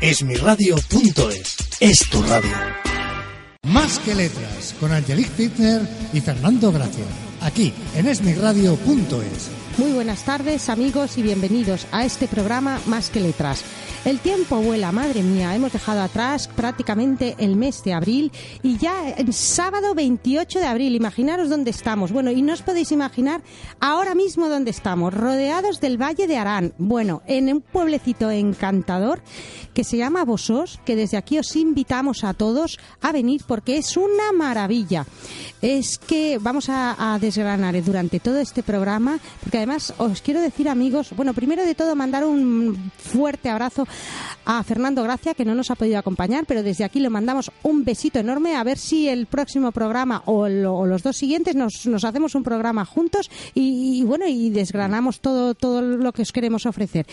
Esmiradio.es 0.00 1.56
es 1.80 2.10
tu 2.10 2.22
radio. 2.22 2.50
Más 3.62 3.98
que 4.00 4.14
letras 4.14 4.74
con 4.78 4.92
Angelique 4.92 5.30
Fitner 5.30 5.88
y 6.12 6.20
Fernando 6.20 6.70
Gracia. 6.70 7.04
Aquí 7.40 7.72
en 7.94 8.06
esmiradio.es. 8.06 9.65
Muy 9.78 9.92
buenas 9.92 10.24
tardes 10.24 10.70
amigos 10.70 11.18
y 11.18 11.22
bienvenidos 11.22 11.86
a 11.92 12.06
este 12.06 12.28
programa 12.28 12.80
Más 12.86 13.10
que 13.10 13.20
letras. 13.20 13.62
El 14.06 14.20
tiempo 14.20 14.62
vuela, 14.62 14.90
madre 14.90 15.22
mía, 15.22 15.54
hemos 15.54 15.72
dejado 15.72 16.00
atrás 16.00 16.48
prácticamente 16.48 17.34
el 17.38 17.56
mes 17.56 17.82
de 17.82 17.92
abril 17.92 18.32
y 18.62 18.78
ya 18.78 19.10
el 19.10 19.34
sábado 19.34 19.94
28 19.94 20.60
de 20.60 20.66
abril, 20.66 20.94
imaginaros 20.94 21.50
dónde 21.50 21.72
estamos. 21.72 22.12
Bueno, 22.12 22.30
y 22.30 22.40
no 22.40 22.52
os 22.52 22.62
podéis 22.62 22.92
imaginar 22.92 23.42
ahora 23.80 24.14
mismo 24.14 24.48
dónde 24.48 24.70
estamos, 24.70 25.12
rodeados 25.12 25.80
del 25.80 26.00
Valle 26.00 26.28
de 26.28 26.38
Arán. 26.38 26.72
Bueno, 26.78 27.22
en 27.26 27.52
un 27.52 27.60
pueblecito 27.60 28.30
encantador 28.30 29.20
que 29.74 29.82
se 29.84 29.96
llama 29.96 30.24
Bosos, 30.24 30.80
que 30.86 30.96
desde 30.96 31.16
aquí 31.16 31.38
os 31.38 31.54
invitamos 31.56 32.22
a 32.22 32.32
todos 32.32 32.78
a 33.02 33.10
venir 33.12 33.42
porque 33.46 33.76
es 33.76 33.96
una 33.96 34.32
maravilla. 34.32 35.04
Es 35.62 35.98
que 35.98 36.38
vamos 36.38 36.68
a, 36.68 37.18
desgranar 37.20 37.82
durante 37.82 38.20
todo 38.20 38.38
este 38.38 38.62
programa, 38.62 39.18
porque 39.40 39.56
además 39.56 39.94
os 39.98 40.20
quiero 40.20 40.40
decir 40.40 40.68
amigos, 40.68 41.10
bueno, 41.16 41.32
primero 41.32 41.64
de 41.64 41.74
todo 41.74 41.96
mandar 41.96 42.24
un 42.24 42.92
fuerte 42.98 43.48
abrazo 43.48 43.86
a 44.44 44.62
Fernando 44.62 45.02
Gracia, 45.02 45.34
que 45.34 45.44
no 45.44 45.54
nos 45.54 45.70
ha 45.70 45.74
podido 45.74 45.98
acompañar, 45.98 46.44
pero 46.46 46.62
desde 46.62 46.84
aquí 46.84 47.00
le 47.00 47.08
mandamos 47.10 47.50
un 47.62 47.84
besito 47.84 48.18
enorme. 48.18 48.54
A 48.54 48.64
ver 48.64 48.78
si 48.78 49.08
el 49.08 49.26
próximo 49.26 49.72
programa 49.72 50.22
o, 50.26 50.48
lo, 50.48 50.76
o 50.76 50.86
los 50.86 51.02
dos 51.02 51.16
siguientes 51.16 51.54
nos, 51.54 51.86
nos, 51.86 52.04
hacemos 52.04 52.34
un 52.34 52.42
programa 52.42 52.84
juntos 52.84 53.30
y, 53.54 54.00
y, 54.00 54.04
bueno, 54.04 54.26
y 54.26 54.50
desgranamos 54.50 55.20
todo, 55.20 55.54
todo 55.54 55.80
lo 55.80 56.12
que 56.12 56.22
os 56.22 56.32
queremos 56.32 56.66
ofrecer. 56.66 57.06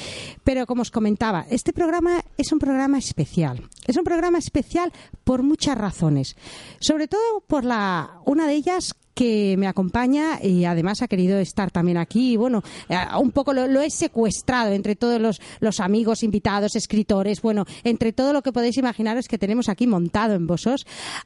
Pero 0.44 0.66
como 0.66 0.82
os 0.82 0.92
comentaba, 0.92 1.46
este 1.50 1.74
programa 1.74 2.24
es 2.38 2.52
un 2.52 2.60
programa 2.60 2.98
especial. 2.98 3.70
Es 3.86 3.98
un 3.98 4.04
programa 4.04 4.38
especial 4.38 4.92
por 5.24 5.44
muchas 5.44 5.78
razones. 5.78 6.36
Sobre 6.80 7.08
todo 7.08 7.42
por 7.48 7.64
la, 7.64 8.20
una 8.26 8.43
de 8.48 8.56
ellas 8.56 8.94
que 9.14 9.56
me 9.58 9.68
acompaña 9.68 10.40
y 10.42 10.66
además 10.66 11.02
ha 11.02 11.08
querido 11.08 11.38
estar 11.38 11.72
también 11.72 11.98
aquí. 11.98 12.36
Bueno, 12.38 12.64
eh, 12.90 12.98
un 13.20 13.32
poco 13.32 13.54
lo, 13.54 13.68
lo, 13.68 13.82
he 13.82 13.90
secuestrado 13.90 14.74
entre 14.74 14.96
todos 14.96 15.22
los, 15.22 15.40
los, 15.60 15.80
amigos, 15.80 16.24
invitados, 16.24 16.76
escritores, 16.76 17.42
bueno, 17.42 17.66
entre 17.84 18.14
todo 18.14 18.34
lo 18.34 18.42
que 18.42 18.52
podéis 18.52 18.78
imaginaros 18.78 19.28
que 19.28 19.38
tenemos 19.38 19.70
aquí 19.70 19.88
montado 19.88 20.34
en 20.34 20.48
Bosos, 20.48 20.86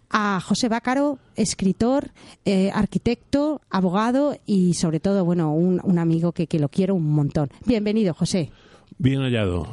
a 0.09 0.39
José 0.41 0.67
Bácaro, 0.67 1.19
escritor, 1.35 2.11
eh, 2.45 2.71
arquitecto, 2.73 3.61
abogado 3.69 4.37
y 4.45 4.73
sobre 4.73 4.99
todo, 4.99 5.23
bueno, 5.23 5.53
un, 5.53 5.79
un 5.83 5.99
amigo 5.99 6.31
que, 6.31 6.47
que 6.47 6.59
lo 6.59 6.69
quiero 6.69 6.95
un 6.95 7.09
montón. 7.09 7.49
Bienvenido, 7.65 8.13
José. 8.13 8.51
Bien 8.99 9.21
hallado, 9.21 9.67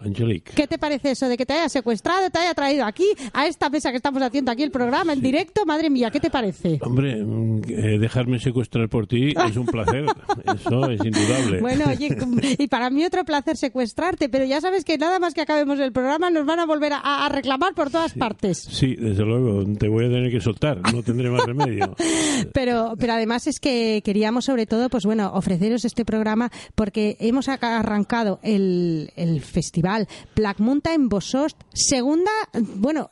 Angelique. 0.00 0.52
¿Qué 0.54 0.66
te 0.66 0.78
parece 0.78 1.10
eso 1.10 1.28
de 1.28 1.36
que 1.36 1.44
te 1.44 1.52
haya 1.52 1.68
secuestrado, 1.68 2.30
te 2.30 2.38
haya 2.38 2.54
traído 2.54 2.86
aquí, 2.86 3.04
a 3.32 3.46
esta 3.46 3.68
mesa 3.68 3.90
que 3.90 3.96
estamos 3.96 4.22
haciendo 4.22 4.50
aquí 4.50 4.62
el 4.62 4.70
programa 4.70 5.12
en 5.12 5.18
sí. 5.18 5.24
directo? 5.24 5.66
Madre 5.66 5.90
mía, 5.90 6.10
¿qué 6.10 6.20
te 6.20 6.30
parece? 6.30 6.78
Hombre, 6.82 7.18
eh, 7.20 7.98
dejarme 7.98 8.38
secuestrar 8.38 8.88
por 8.88 9.06
ti 9.06 9.34
es 9.46 9.56
un 9.56 9.66
placer, 9.66 10.06
eso 10.54 10.90
es 10.90 11.04
indudable. 11.04 11.60
Bueno, 11.60 11.84
oye, 11.88 12.16
y 12.58 12.68
para 12.68 12.88
mí 12.90 13.04
otro 13.04 13.24
placer 13.24 13.56
secuestrarte, 13.56 14.28
pero 14.28 14.44
ya 14.44 14.60
sabes 14.60 14.84
que 14.84 14.96
nada 14.96 15.18
más 15.18 15.34
que 15.34 15.42
acabemos 15.42 15.78
el 15.78 15.92
programa 15.92 16.30
nos 16.30 16.46
van 16.46 16.60
a 16.60 16.66
volver 16.66 16.94
a, 16.94 17.26
a 17.26 17.28
reclamar 17.28 17.74
por 17.74 17.90
todas 17.90 18.12
sí, 18.12 18.18
partes. 18.18 18.58
Sí, 18.58 18.96
desde 18.96 19.24
luego, 19.24 19.64
te 19.78 19.88
voy 19.88 20.06
a 20.06 20.08
tener 20.08 20.30
que 20.30 20.40
soltar, 20.40 20.80
no 20.92 21.02
tendré 21.02 21.28
más 21.28 21.44
remedio. 21.44 21.94
pero, 22.54 22.94
pero 22.98 23.12
además 23.12 23.46
es 23.46 23.60
que 23.60 24.00
queríamos 24.04 24.46
sobre 24.46 24.66
todo, 24.66 24.88
pues 24.88 25.04
bueno, 25.04 25.32
ofreceros 25.34 25.84
este 25.84 26.04
programa 26.04 26.50
porque 26.74 27.16
hemos 27.20 27.48
arrancado 27.48 28.40
el 28.42 28.59
el, 28.60 29.12
el, 29.16 29.40
festival 29.40 30.06
Black 30.36 30.60
Mountain 30.60 31.08
Bosost, 31.08 31.60
segunda, 31.72 32.30
bueno, 32.76 33.08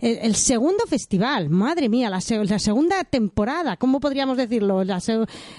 el, 0.00 0.18
el, 0.18 0.34
segundo 0.34 0.84
festival, 0.88 1.48
madre 1.48 1.88
mía, 1.88 2.10
la, 2.10 2.20
la, 2.44 2.58
segunda 2.58 3.04
temporada, 3.04 3.76
¿cómo 3.76 4.00
podríamos 4.00 4.36
decirlo? 4.36 4.84
La, 4.84 5.00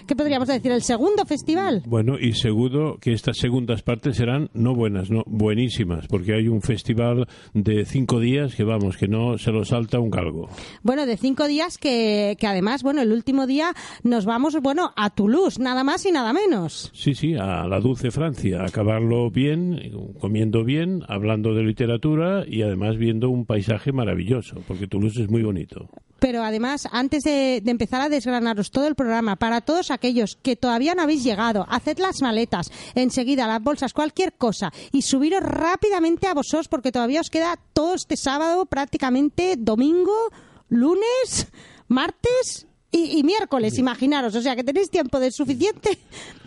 ¿Qué 0.07 0.15
podríamos 0.15 0.47
decir? 0.47 0.71
¿El 0.71 0.83
segundo 0.83 1.25
festival? 1.25 1.83
Bueno, 1.85 2.19
y 2.19 2.33
seguro 2.33 2.97
que 2.99 3.13
estas 3.13 3.37
segundas 3.37 3.81
partes 3.81 4.17
serán 4.17 4.49
no 4.53 4.75
buenas, 4.75 5.09
no 5.09 5.23
buenísimas, 5.25 6.07
porque 6.07 6.33
hay 6.33 6.47
un 6.47 6.61
festival 6.61 7.27
de 7.53 7.85
cinco 7.85 8.19
días 8.19 8.55
que 8.55 8.63
vamos, 8.63 8.97
que 8.97 9.07
no 9.07 9.37
se 9.37 9.51
lo 9.51 9.63
salta 9.65 9.99
un 9.99 10.09
galgo. 10.09 10.49
Bueno, 10.83 11.05
de 11.05 11.17
cinco 11.17 11.47
días 11.47 11.77
que, 11.77 12.35
que 12.39 12.47
además, 12.47 12.83
bueno, 12.83 13.01
el 13.01 13.11
último 13.11 13.47
día 13.47 13.73
nos 14.03 14.25
vamos, 14.25 14.55
bueno, 14.61 14.91
a 14.95 15.09
Toulouse, 15.09 15.61
nada 15.61 15.83
más 15.83 16.05
y 16.05 16.11
nada 16.11 16.33
menos. 16.33 16.91
Sí, 16.93 17.13
sí, 17.13 17.35
a 17.35 17.67
la 17.67 17.79
dulce 17.79 18.11
Francia, 18.11 18.61
a 18.61 18.65
acabarlo 18.65 19.28
bien, 19.31 19.79
comiendo 20.19 20.63
bien, 20.63 21.03
hablando 21.07 21.53
de 21.53 21.63
literatura 21.63 22.43
y 22.47 22.61
además 22.61 22.97
viendo 22.97 23.29
un 23.29 23.45
paisaje 23.45 23.91
maravilloso, 23.91 24.61
porque 24.67 24.87
Toulouse 24.87 25.21
es 25.21 25.29
muy 25.29 25.43
bonito. 25.43 25.89
Pero 26.19 26.43
además, 26.43 26.87
antes 26.91 27.23
de, 27.23 27.61
de, 27.63 27.71
empezar 27.71 28.01
a 28.01 28.09
desgranaros 28.09 28.71
todo 28.71 28.87
el 28.87 28.95
programa, 28.95 29.37
para 29.37 29.61
todos 29.61 29.89
aquellos 29.89 30.37
que 30.41 30.55
todavía 30.55 30.93
no 30.93 31.03
habéis 31.03 31.23
llegado, 31.23 31.65
haced 31.69 31.97
las 31.99 32.21
maletas, 32.21 32.71
enseguida 32.95 33.47
las 33.47 33.63
bolsas, 33.63 33.93
cualquier 33.93 34.33
cosa, 34.33 34.71
y 34.91 35.01
subiros 35.01 35.41
rápidamente 35.41 36.27
a 36.27 36.33
vosotros, 36.33 36.67
porque 36.67 36.91
todavía 36.91 37.21
os 37.21 37.29
queda 37.29 37.57
todo 37.73 37.95
este 37.95 38.17
sábado, 38.17 38.65
prácticamente 38.65 39.55
domingo, 39.57 40.13
lunes, 40.69 41.51
martes 41.87 42.68
y, 42.91 43.19
y, 43.19 43.23
miércoles, 43.23 43.77
imaginaros. 43.77 44.35
O 44.35 44.41
sea, 44.41 44.55
que 44.55 44.63
tenéis 44.63 44.89
tiempo 44.89 45.19
de 45.19 45.31
suficiente 45.31 45.97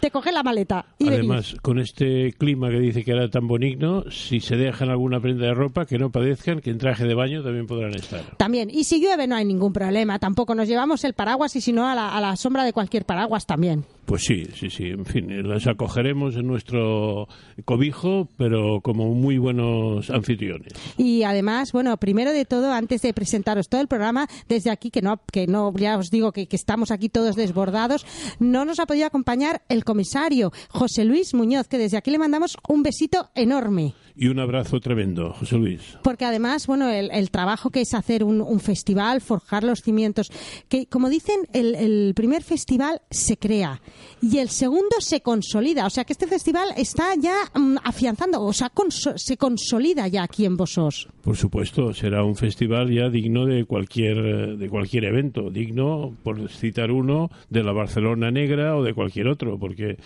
de 0.00 0.10
coger 0.10 0.34
la 0.34 0.42
maleta. 0.42 0.86
Y 0.98 1.08
Además, 1.08 1.54
con 1.62 1.78
este 1.78 2.32
clima 2.32 2.68
que 2.68 2.80
dice 2.80 3.04
que 3.04 3.12
era 3.12 3.28
tan 3.28 3.46
bonito, 3.46 4.10
si 4.10 4.40
se 4.40 4.56
dejan 4.56 4.90
alguna 4.90 5.20
prenda 5.20 5.46
de 5.46 5.54
ropa, 5.54 5.86
que 5.86 5.98
no 5.98 6.10
padezcan, 6.10 6.60
que 6.60 6.70
en 6.70 6.78
traje 6.78 7.04
de 7.04 7.14
baño 7.14 7.42
también 7.42 7.66
podrán 7.66 7.94
estar. 7.94 8.36
También. 8.36 8.70
Y 8.70 8.84
si 8.84 9.00
llueve, 9.00 9.26
no 9.26 9.36
hay 9.36 9.44
ningún 9.44 9.72
problema. 9.72 10.18
Tampoco 10.18 10.54
nos 10.54 10.66
llevamos 10.66 11.04
el 11.04 11.14
paraguas 11.14 11.54
y 11.54 11.60
si 11.60 11.72
no, 11.72 11.86
a 11.88 11.94
la, 11.94 12.16
a 12.16 12.20
la 12.20 12.36
sombra 12.36 12.64
de 12.64 12.72
cualquier 12.72 13.04
paraguas 13.04 13.46
también. 13.46 13.84
Pues 14.04 14.24
sí, 14.24 14.46
sí, 14.54 14.68
sí. 14.68 14.88
En 14.88 15.04
fin, 15.04 15.48
las 15.48 15.66
acogeremos 15.68 16.34
en 16.34 16.46
nuestro 16.48 17.28
cobijo, 17.64 18.28
pero 18.36 18.80
como 18.82 19.14
muy 19.14 19.38
buenos 19.38 20.10
anfitriones. 20.10 20.72
Y 20.98 21.22
además, 21.22 21.70
bueno, 21.72 21.96
primero 21.98 22.32
de 22.32 22.44
todo, 22.44 22.72
antes 22.72 23.02
de 23.02 23.14
presentaros 23.14 23.68
todo 23.68 23.80
el 23.80 23.86
programa, 23.86 24.26
desde 24.48 24.70
aquí, 24.70 24.90
que 24.90 25.02
no, 25.02 25.20
que 25.32 25.46
no 25.46 25.72
ya 25.76 25.96
os 25.98 26.10
digo 26.10 26.31
que, 26.32 26.46
que 26.46 26.56
estamos 26.56 26.90
aquí 26.90 27.08
todos 27.08 27.36
desbordados, 27.36 28.06
no 28.38 28.64
nos 28.64 28.80
ha 28.80 28.86
podido 28.86 29.06
acompañar 29.06 29.62
el 29.68 29.84
comisario 29.84 30.52
José 30.68 31.04
Luis 31.04 31.34
Muñoz, 31.34 31.68
que 31.68 31.78
desde 31.78 31.96
aquí 31.96 32.10
le 32.10 32.18
mandamos 32.18 32.56
un 32.68 32.82
besito 32.82 33.30
enorme. 33.34 33.94
Y 34.14 34.28
un 34.28 34.38
abrazo 34.38 34.78
tremendo, 34.80 35.32
José 35.32 35.56
Luis. 35.56 35.80
Porque 36.02 36.26
además, 36.26 36.66
bueno, 36.66 36.90
el, 36.90 37.10
el 37.12 37.30
trabajo 37.30 37.70
que 37.70 37.80
es 37.80 37.94
hacer 37.94 38.24
un, 38.24 38.42
un, 38.42 38.60
festival, 38.60 39.22
forjar 39.22 39.64
los 39.64 39.80
cimientos, 39.80 40.30
que 40.68 40.86
como 40.86 41.08
dicen, 41.08 41.36
el, 41.54 41.74
el, 41.74 42.12
primer 42.14 42.42
festival 42.42 43.00
se 43.10 43.38
crea 43.38 43.80
y 44.20 44.38
el 44.38 44.50
segundo 44.50 44.96
se 45.00 45.22
consolida. 45.22 45.86
O 45.86 45.90
sea 45.90 46.04
que 46.04 46.12
este 46.12 46.26
festival 46.26 46.68
está 46.76 47.14
ya 47.18 47.34
um, 47.56 47.76
afianzando, 47.82 48.42
o 48.42 48.52
sea, 48.52 48.68
conso 48.68 49.16
se 49.16 49.36
consolida 49.38 50.08
ya 50.08 50.24
aquí 50.24 50.44
en 50.44 50.56
Bosos. 50.56 51.08
Por 51.22 51.36
supuesto, 51.36 51.94
será 51.94 52.22
un 52.22 52.36
festival 52.36 52.92
ya 52.92 53.08
digno 53.08 53.46
de 53.46 53.64
cualquier, 53.64 54.58
de 54.58 54.68
cualquier 54.68 55.04
evento, 55.04 55.50
digno, 55.50 56.14
por 56.22 56.48
citar 56.48 56.90
uno, 56.90 57.30
de 57.50 57.62
la 57.62 57.72
Barcelona 57.72 58.30
Negra 58.30 58.76
o 58.76 58.82
de 58.82 58.94
cualquier 58.94 59.28
otro, 59.28 59.58
porque 59.58 59.98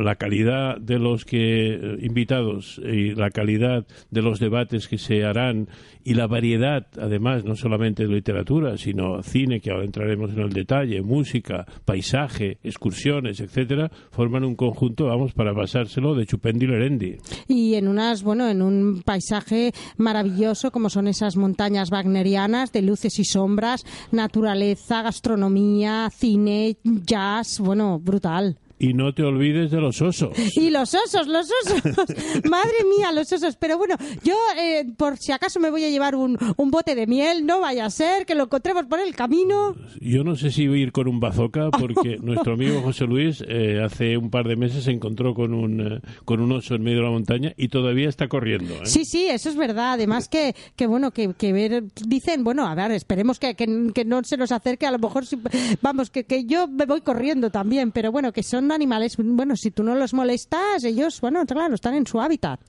la 0.00 0.16
calidad 0.16 0.78
de 0.78 0.98
los 0.98 1.24
que 1.24 1.74
eh, 1.74 1.96
invitados 2.00 2.80
y 2.84 3.14
la 3.14 3.30
calidad 3.30 3.86
de 4.10 4.22
los 4.22 4.40
debates 4.40 4.88
que 4.88 4.98
se 4.98 5.24
harán 5.24 5.68
y 6.04 6.14
la 6.14 6.26
variedad, 6.26 6.86
además, 7.00 7.44
no 7.44 7.54
solamente 7.54 8.06
de 8.06 8.12
literatura, 8.12 8.76
sino 8.76 9.22
cine, 9.22 9.60
que 9.60 9.70
ahora 9.70 9.84
entraremos 9.84 10.32
en 10.32 10.40
el 10.40 10.52
detalle, 10.52 11.02
música, 11.02 11.64
paisaje, 11.84 12.58
excursiones, 12.62 13.40
etcétera, 13.40 13.90
forman 14.10 14.44
un 14.44 14.56
conjunto, 14.56 15.06
vamos, 15.06 15.32
para 15.32 15.54
pasárselo 15.54 16.14
de 16.14 16.26
chupendi 16.26 16.66
lerendi. 16.66 17.16
Y 17.46 17.74
en 17.74 17.88
unas, 17.88 18.22
bueno, 18.22 18.48
en 18.48 18.62
un 18.62 19.02
paisaje 19.04 19.72
maravilloso 19.96 20.70
como 20.70 20.90
son 20.90 21.06
esas 21.06 21.36
montañas 21.36 21.90
wagnerianas 21.90 22.72
de 22.72 22.82
luces 22.82 23.18
y 23.18 23.24
sombras, 23.24 23.84
naturaleza, 24.10 25.02
gastronomía, 25.02 26.10
cine, 26.10 26.76
jazz, 26.84 27.60
bueno, 27.60 28.00
brutal 28.00 28.58
Y 28.82 28.94
no 28.94 29.14
te 29.14 29.22
olvides 29.22 29.70
de 29.70 29.80
los 29.80 30.02
osos. 30.02 30.36
Y 30.56 30.70
los 30.70 30.92
osos, 30.92 31.28
los 31.28 31.48
osos. 31.64 31.82
Madre 32.50 32.72
mía, 32.96 33.12
los 33.12 33.32
osos. 33.32 33.54
Pero 33.54 33.78
bueno, 33.78 33.94
yo 34.24 34.34
eh, 34.58 34.84
por 34.96 35.18
si 35.18 35.30
acaso 35.30 35.60
me 35.60 35.70
voy 35.70 35.84
a 35.84 35.88
llevar 35.88 36.16
un, 36.16 36.36
un, 36.56 36.70
bote 36.72 36.96
de 36.96 37.06
miel, 37.06 37.46
no 37.46 37.60
vaya 37.60 37.86
a 37.86 37.90
ser 37.90 38.26
que 38.26 38.34
lo 38.34 38.44
encontremos 38.44 38.86
por 38.86 38.98
el 38.98 39.14
camino. 39.14 39.76
Yo 40.00 40.24
no 40.24 40.34
sé 40.34 40.50
si 40.50 40.66
voy 40.66 40.80
a 40.80 40.82
ir 40.82 40.92
con 40.92 41.06
un 41.06 41.20
bazooka 41.20 41.70
porque 41.78 42.18
nuestro 42.20 42.54
amigo 42.54 42.80
José 42.82 43.04
Luis 43.04 43.44
eh, 43.46 43.80
hace 43.84 44.16
un 44.16 44.30
par 44.30 44.48
de 44.48 44.56
meses 44.56 44.82
se 44.84 44.90
encontró 44.90 45.32
con 45.32 45.54
un, 45.54 45.80
eh, 45.80 46.00
con 46.24 46.40
un 46.40 46.50
oso 46.50 46.74
en 46.74 46.82
medio 46.82 46.98
de 46.98 47.04
la 47.04 47.10
montaña 47.10 47.52
y 47.56 47.68
todavía 47.68 48.08
está 48.08 48.26
corriendo. 48.26 48.74
¿eh? 48.74 48.86
Sí, 48.86 49.04
sí, 49.04 49.28
eso 49.28 49.48
es 49.48 49.56
verdad. 49.56 49.92
Además 49.92 50.28
que, 50.28 50.56
que 50.74 50.88
bueno, 50.88 51.12
que, 51.12 51.34
que 51.34 51.52
ver, 51.52 51.84
dicen, 52.04 52.42
bueno, 52.42 52.66
a 52.66 52.74
ver, 52.74 52.90
esperemos 52.90 53.38
que, 53.38 53.54
que, 53.54 53.92
que 53.94 54.04
no 54.04 54.24
se 54.24 54.36
nos 54.36 54.50
acerque, 54.50 54.86
a 54.86 54.90
lo 54.90 54.98
mejor, 54.98 55.24
si, 55.24 55.38
vamos, 55.80 56.10
que, 56.10 56.24
que 56.24 56.46
yo 56.46 56.66
me 56.66 56.84
voy 56.84 57.00
corriendo 57.00 57.50
también, 57.50 57.92
pero 57.92 58.10
bueno, 58.10 58.32
que 58.32 58.42
son 58.42 58.71
animales, 58.72 59.16
bueno, 59.18 59.56
si 59.56 59.70
tú 59.70 59.82
no 59.82 59.94
los 59.94 60.14
molestas, 60.14 60.84
ellos, 60.84 61.20
bueno, 61.20 61.44
claro, 61.46 61.74
están 61.74 61.94
en 61.94 62.06
su 62.06 62.20
hábitat. 62.20 62.60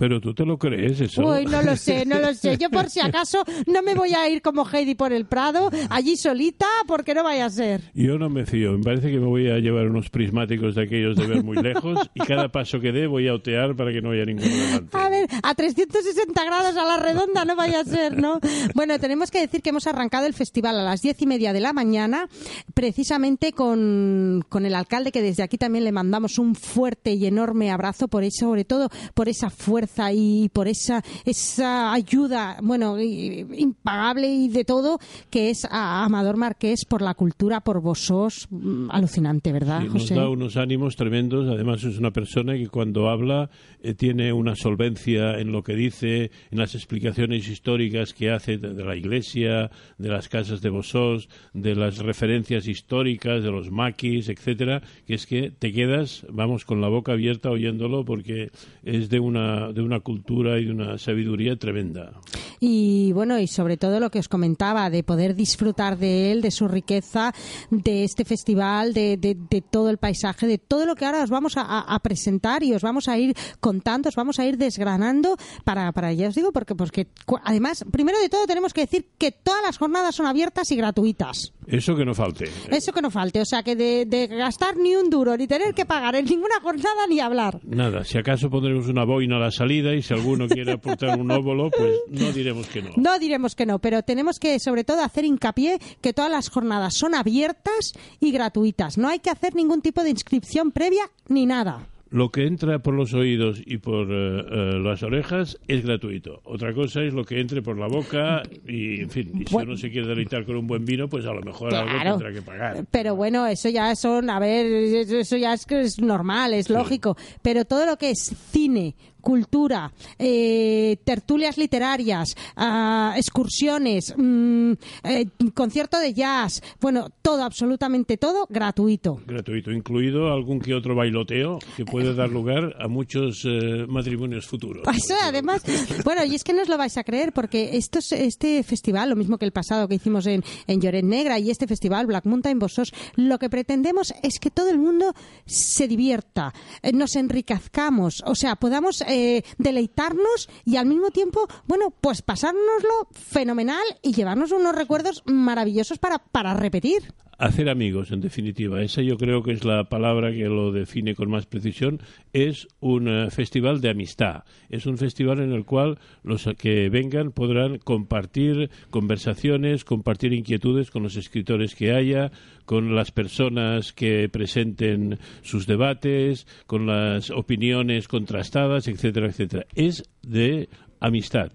Pero 0.00 0.18
tú 0.18 0.32
te 0.32 0.46
lo 0.46 0.56
crees 0.56 0.98
eso. 0.98 1.26
Uy, 1.26 1.44
no 1.44 1.60
lo 1.60 1.76
sé, 1.76 2.06
no 2.06 2.18
lo 2.18 2.32
sé. 2.32 2.56
Yo 2.56 2.70
por 2.70 2.88
si 2.88 3.00
acaso 3.00 3.44
no 3.66 3.82
me 3.82 3.94
voy 3.94 4.14
a 4.14 4.30
ir 4.30 4.40
como 4.40 4.66
Heidi 4.66 4.94
por 4.94 5.12
el 5.12 5.26
Prado, 5.26 5.70
allí 5.90 6.16
solita, 6.16 6.64
porque 6.86 7.12
no 7.12 7.22
vaya 7.22 7.44
a 7.44 7.50
ser. 7.50 7.82
Yo 7.92 8.16
no 8.16 8.30
me 8.30 8.46
fío. 8.46 8.72
Me 8.78 8.82
parece 8.82 9.10
que 9.10 9.18
me 9.18 9.26
voy 9.26 9.50
a 9.50 9.58
llevar 9.58 9.88
unos 9.88 10.08
prismáticos 10.08 10.74
de 10.74 10.84
aquellos 10.84 11.16
de 11.16 11.26
ver 11.26 11.44
muy 11.44 11.58
lejos 11.62 11.98
y 12.14 12.20
cada 12.20 12.48
paso 12.48 12.80
que 12.80 12.92
dé 12.92 13.06
voy 13.06 13.28
a 13.28 13.34
otear 13.34 13.76
para 13.76 13.92
que 13.92 14.00
no 14.00 14.12
haya 14.12 14.24
ningún 14.24 14.48
delante. 14.48 14.96
A 14.96 15.10
ver, 15.10 15.28
a 15.42 15.54
360 15.54 16.44
grados 16.46 16.74
a 16.78 16.84
la 16.86 16.96
redonda 16.96 17.44
no 17.44 17.54
vaya 17.54 17.80
a 17.80 17.84
ser, 17.84 18.16
¿no? 18.16 18.40
Bueno, 18.74 18.98
tenemos 18.98 19.30
que 19.30 19.40
decir 19.40 19.60
que 19.60 19.68
hemos 19.68 19.86
arrancado 19.86 20.24
el 20.24 20.32
festival 20.32 20.80
a 20.80 20.82
las 20.82 21.02
diez 21.02 21.20
y 21.20 21.26
media 21.26 21.52
de 21.52 21.60
la 21.60 21.74
mañana, 21.74 22.26
precisamente 22.72 23.52
con, 23.52 24.46
con 24.48 24.64
el 24.64 24.76
alcalde, 24.76 25.12
que 25.12 25.20
desde 25.20 25.42
aquí 25.42 25.58
también 25.58 25.84
le 25.84 25.92
mandamos 25.92 26.38
un 26.38 26.54
fuerte 26.54 27.12
y 27.12 27.26
enorme 27.26 27.70
abrazo, 27.70 28.08
por 28.08 28.24
eso, 28.24 28.46
sobre 28.46 28.64
todo 28.64 28.88
por 29.12 29.28
esa 29.28 29.50
fuerza 29.50 29.89
y 30.12 30.48
por 30.52 30.68
esa, 30.68 31.02
esa 31.24 31.92
ayuda, 31.92 32.58
bueno, 32.62 32.98
impagable 33.00 34.28
y 34.28 34.48
de 34.48 34.64
todo, 34.64 34.98
que 35.30 35.50
es 35.50 35.66
a 35.70 36.04
Amador 36.04 36.36
Marqués 36.36 36.84
por 36.84 37.02
la 37.02 37.14
cultura, 37.14 37.60
por 37.60 37.80
vosotros, 37.80 38.48
alucinante, 38.88 39.52
¿verdad, 39.52 39.82
sí, 39.82 39.88
José? 39.88 40.14
Nos 40.14 40.24
da 40.24 40.30
unos 40.30 40.56
ánimos 40.56 40.96
tremendos, 40.96 41.48
además 41.48 41.84
es 41.84 41.98
una 41.98 42.12
persona 42.12 42.54
que 42.54 42.68
cuando 42.68 43.08
habla 43.08 43.50
eh, 43.82 43.94
tiene 43.94 44.32
una 44.32 44.54
solvencia 44.56 45.38
en 45.38 45.52
lo 45.52 45.62
que 45.62 45.74
dice, 45.74 46.30
en 46.50 46.58
las 46.58 46.74
explicaciones 46.74 47.48
históricas 47.48 48.14
que 48.14 48.30
hace 48.30 48.58
de, 48.58 48.74
de 48.74 48.84
la 48.84 48.96
iglesia, 48.96 49.70
de 49.98 50.08
las 50.08 50.28
casas 50.28 50.60
de 50.60 50.70
vosotros, 50.70 51.28
de 51.52 51.74
las 51.74 51.98
referencias 51.98 52.66
históricas, 52.66 53.42
de 53.42 53.50
los 53.50 53.70
maquis, 53.70 54.28
etcétera, 54.28 54.82
que 55.06 55.14
es 55.14 55.26
que 55.26 55.50
te 55.50 55.72
quedas, 55.72 56.26
vamos, 56.30 56.64
con 56.64 56.80
la 56.80 56.88
boca 56.88 57.12
abierta 57.12 57.50
oyéndolo 57.50 58.04
porque 58.04 58.50
es 58.82 59.08
de 59.08 59.20
una, 59.20 59.72
de 59.72 59.79
una 59.82 60.00
cultura 60.00 60.58
y 60.58 60.66
de 60.66 60.72
una 60.72 60.98
sabiduría 60.98 61.56
tremenda. 61.56 62.12
Y 62.60 63.12
bueno, 63.12 63.38
y 63.38 63.46
sobre 63.46 63.76
todo 63.76 64.00
lo 64.00 64.10
que 64.10 64.18
os 64.18 64.28
comentaba, 64.28 64.90
de 64.90 65.02
poder 65.02 65.34
disfrutar 65.34 65.98
de 65.98 66.32
él, 66.32 66.42
de 66.42 66.50
su 66.50 66.68
riqueza, 66.68 67.32
de 67.70 68.04
este 68.04 68.24
festival, 68.24 68.92
de, 68.92 69.16
de, 69.16 69.36
de 69.48 69.60
todo 69.62 69.90
el 69.90 69.98
paisaje, 69.98 70.46
de 70.46 70.58
todo 70.58 70.86
lo 70.86 70.94
que 70.94 71.06
ahora 71.06 71.22
os 71.22 71.30
vamos 71.30 71.56
a, 71.56 71.80
a, 71.80 71.98
presentar 72.00 72.62
y 72.62 72.74
os 72.74 72.82
vamos 72.82 73.08
a 73.08 73.18
ir 73.18 73.34
contando, 73.60 74.08
os 74.08 74.16
vamos 74.16 74.38
a 74.38 74.46
ir 74.46 74.58
desgranando 74.58 75.36
para, 75.64 75.92
para 75.92 76.12
ya 76.12 76.28
os 76.28 76.34
digo, 76.34 76.52
porque, 76.52 76.74
porque 76.74 77.08
además, 77.44 77.84
primero 77.90 78.18
de 78.20 78.28
todo 78.28 78.46
tenemos 78.46 78.74
que 78.74 78.82
decir 78.82 79.06
que 79.16 79.32
todas 79.32 79.62
las 79.62 79.78
jornadas 79.78 80.14
son 80.14 80.26
abiertas 80.26 80.70
y 80.70 80.76
gratuitas. 80.76 81.52
Eso 81.66 81.94
que 81.94 82.04
no 82.04 82.14
falte. 82.14 82.46
Eso 82.70 82.92
que 82.92 83.00
no 83.00 83.10
falte, 83.10 83.40
o 83.40 83.44
sea 83.44 83.62
que 83.62 83.76
de, 83.76 84.04
de 84.04 84.26
gastar 84.26 84.76
ni 84.76 84.96
un 84.96 85.08
duro, 85.08 85.36
ni 85.36 85.46
tener 85.46 85.72
que 85.72 85.86
pagar 85.86 86.16
en 86.16 86.24
ninguna 86.24 86.60
jornada 86.60 87.06
ni 87.08 87.20
hablar. 87.20 87.60
Nada, 87.64 88.04
si 88.04 88.18
acaso 88.18 88.50
pondremos 88.50 88.88
una 88.88 89.04
boina 89.04 89.36
a 89.36 89.40
la 89.40 89.50
salida 89.50 89.69
y 89.70 90.02
si 90.02 90.14
alguno 90.14 90.48
quiere 90.48 90.72
aportar 90.72 91.18
un 91.18 91.30
óvulo, 91.30 91.70
pues 91.70 91.94
no 92.08 92.32
diremos 92.32 92.66
que 92.66 92.82
no. 92.82 92.90
No 92.96 93.18
diremos 93.18 93.54
que 93.54 93.66
no, 93.66 93.78
pero 93.78 94.02
tenemos 94.02 94.38
que 94.38 94.58
sobre 94.58 94.84
todo 94.84 95.02
hacer 95.02 95.24
hincapié 95.24 95.78
que 96.00 96.12
todas 96.12 96.30
las 96.30 96.48
jornadas 96.48 96.94
son 96.94 97.14
abiertas 97.14 97.92
y 98.18 98.32
gratuitas. 98.32 98.98
No 98.98 99.08
hay 99.08 99.20
que 99.20 99.30
hacer 99.30 99.54
ningún 99.54 99.82
tipo 99.82 100.02
de 100.02 100.10
inscripción 100.10 100.72
previa 100.72 101.10
ni 101.28 101.46
nada 101.46 101.86
lo 102.10 102.30
que 102.30 102.46
entra 102.46 102.80
por 102.80 102.94
los 102.94 103.14
oídos 103.14 103.62
y 103.64 103.78
por 103.78 104.10
uh, 104.10 104.40
uh, 104.40 104.78
las 104.80 105.02
orejas 105.02 105.58
es 105.68 105.84
gratuito. 105.84 106.40
Otra 106.44 106.74
cosa 106.74 107.02
es 107.02 107.14
lo 107.14 107.24
que 107.24 107.40
entre 107.40 107.62
por 107.62 107.78
la 107.78 107.86
boca 107.86 108.42
y, 108.66 109.02
en 109.02 109.10
fin, 109.10 109.30
y 109.34 109.46
si 109.46 109.54
bueno. 109.54 109.70
uno 109.70 109.78
se 109.78 109.90
quiere 109.90 110.08
deleitar 110.08 110.44
con 110.44 110.56
un 110.56 110.66
buen 110.66 110.84
vino, 110.84 111.08
pues 111.08 111.24
a 111.24 111.32
lo 111.32 111.40
mejor 111.42 111.70
claro. 111.70 111.88
algo 111.88 112.18
tendrá 112.18 112.32
que 112.32 112.42
pagar. 112.42 112.84
Pero 112.90 113.14
bueno, 113.14 113.46
eso 113.46 113.68
ya 113.68 113.94
son, 113.94 114.28
a 114.28 114.40
ver, 114.40 114.66
eso 114.66 115.36
ya 115.36 115.54
es, 115.54 115.66
es 115.70 116.00
normal, 116.00 116.52
es 116.52 116.66
sí. 116.66 116.72
lógico. 116.72 117.16
Pero 117.42 117.64
todo 117.64 117.86
lo 117.86 117.96
que 117.96 118.10
es 118.10 118.34
cine, 118.50 118.96
cultura, 119.20 119.92
eh, 120.18 120.96
tertulias 121.04 121.58
literarias, 121.58 122.36
uh, 122.56 123.16
excursiones, 123.16 124.14
mm, 124.16 124.72
eh, 125.04 125.26
concierto 125.54 125.98
de 125.98 126.14
jazz, 126.14 126.62
bueno, 126.80 127.08
todo, 127.22 127.44
absolutamente 127.44 128.16
todo 128.16 128.46
gratuito. 128.48 129.20
Gratuito, 129.26 129.70
incluido 129.70 130.32
algún 130.32 130.60
que 130.60 130.74
otro 130.74 130.94
bailoteo 130.94 131.58
que 131.76 131.84
puede 131.84 132.14
dar 132.14 132.30
lugar 132.30 132.76
a 132.78 132.88
muchos 132.88 133.44
eh, 133.44 133.86
matrimonios 133.88 134.46
futuros. 134.46 134.84
Eso, 134.96 135.14
además, 135.22 135.62
bueno, 136.04 136.24
y 136.24 136.34
es 136.34 136.44
que 136.44 136.52
no 136.52 136.62
os 136.62 136.68
lo 136.68 136.76
vais 136.76 136.96
a 136.96 137.04
creer 137.04 137.32
porque 137.32 137.76
estos, 137.76 138.12
este 138.12 138.62
festival, 138.62 139.10
lo 139.10 139.16
mismo 139.16 139.38
que 139.38 139.44
el 139.44 139.52
pasado 139.52 139.88
que 139.88 139.94
hicimos 139.94 140.26
en, 140.26 140.42
en 140.66 140.80
Lloret 140.80 141.04
Negra 141.04 141.38
y 141.38 141.50
este 141.50 141.66
festival 141.66 142.06
Black 142.06 142.26
Mountain 142.26 142.58
Bosos, 142.58 142.92
lo 143.16 143.38
que 143.38 143.48
pretendemos 143.50 144.12
es 144.22 144.38
que 144.38 144.50
todo 144.50 144.70
el 144.70 144.78
mundo 144.78 145.14
se 145.46 145.88
divierta, 145.88 146.52
eh, 146.82 146.92
nos 146.92 147.16
enriquezcamos, 147.16 148.22
o 148.26 148.34
sea, 148.34 148.56
podamos 148.56 149.02
eh, 149.10 149.44
deleitarnos 149.58 150.48
y 150.64 150.76
al 150.76 150.86
mismo 150.86 151.10
tiempo, 151.10 151.46
bueno, 151.66 151.90
pues 152.00 152.22
pasárnoslo 152.22 153.08
fenomenal 153.12 153.82
y 154.02 154.12
llevarnos 154.12 154.52
unos 154.52 154.74
recuerdos 154.74 155.22
maravillosos 155.26 155.98
para, 155.98 156.18
para 156.18 156.54
repetir. 156.54 157.14
Hacer 157.40 157.70
amigos, 157.70 158.12
en 158.12 158.20
definitiva. 158.20 158.82
Esa 158.82 159.00
yo 159.00 159.16
creo 159.16 159.42
que 159.42 159.52
es 159.52 159.64
la 159.64 159.84
palabra 159.84 160.30
que 160.30 160.44
lo 160.44 160.72
define 160.72 161.14
con 161.14 161.30
más 161.30 161.46
precisión. 161.46 161.98
Es 162.34 162.68
un 162.80 163.08
uh, 163.08 163.30
festival 163.30 163.80
de 163.80 163.88
amistad. 163.88 164.44
Es 164.68 164.84
un 164.84 164.98
festival 164.98 165.40
en 165.40 165.52
el 165.52 165.64
cual 165.64 165.98
los 166.22 166.46
que 166.58 166.90
vengan 166.90 167.32
podrán 167.32 167.78
compartir 167.78 168.68
conversaciones, 168.90 169.86
compartir 169.86 170.34
inquietudes 170.34 170.90
con 170.90 171.02
los 171.02 171.16
escritores 171.16 171.74
que 171.74 171.94
haya, 171.94 172.30
con 172.66 172.94
las 172.94 173.10
personas 173.10 173.94
que 173.94 174.28
presenten 174.28 175.18
sus 175.40 175.66
debates, 175.66 176.46
con 176.66 176.84
las 176.84 177.30
opiniones 177.30 178.06
contrastadas, 178.06 178.86
etcétera, 178.86 179.28
etcétera. 179.28 179.64
Es 179.74 180.04
de 180.20 180.68
amistad. 181.00 181.52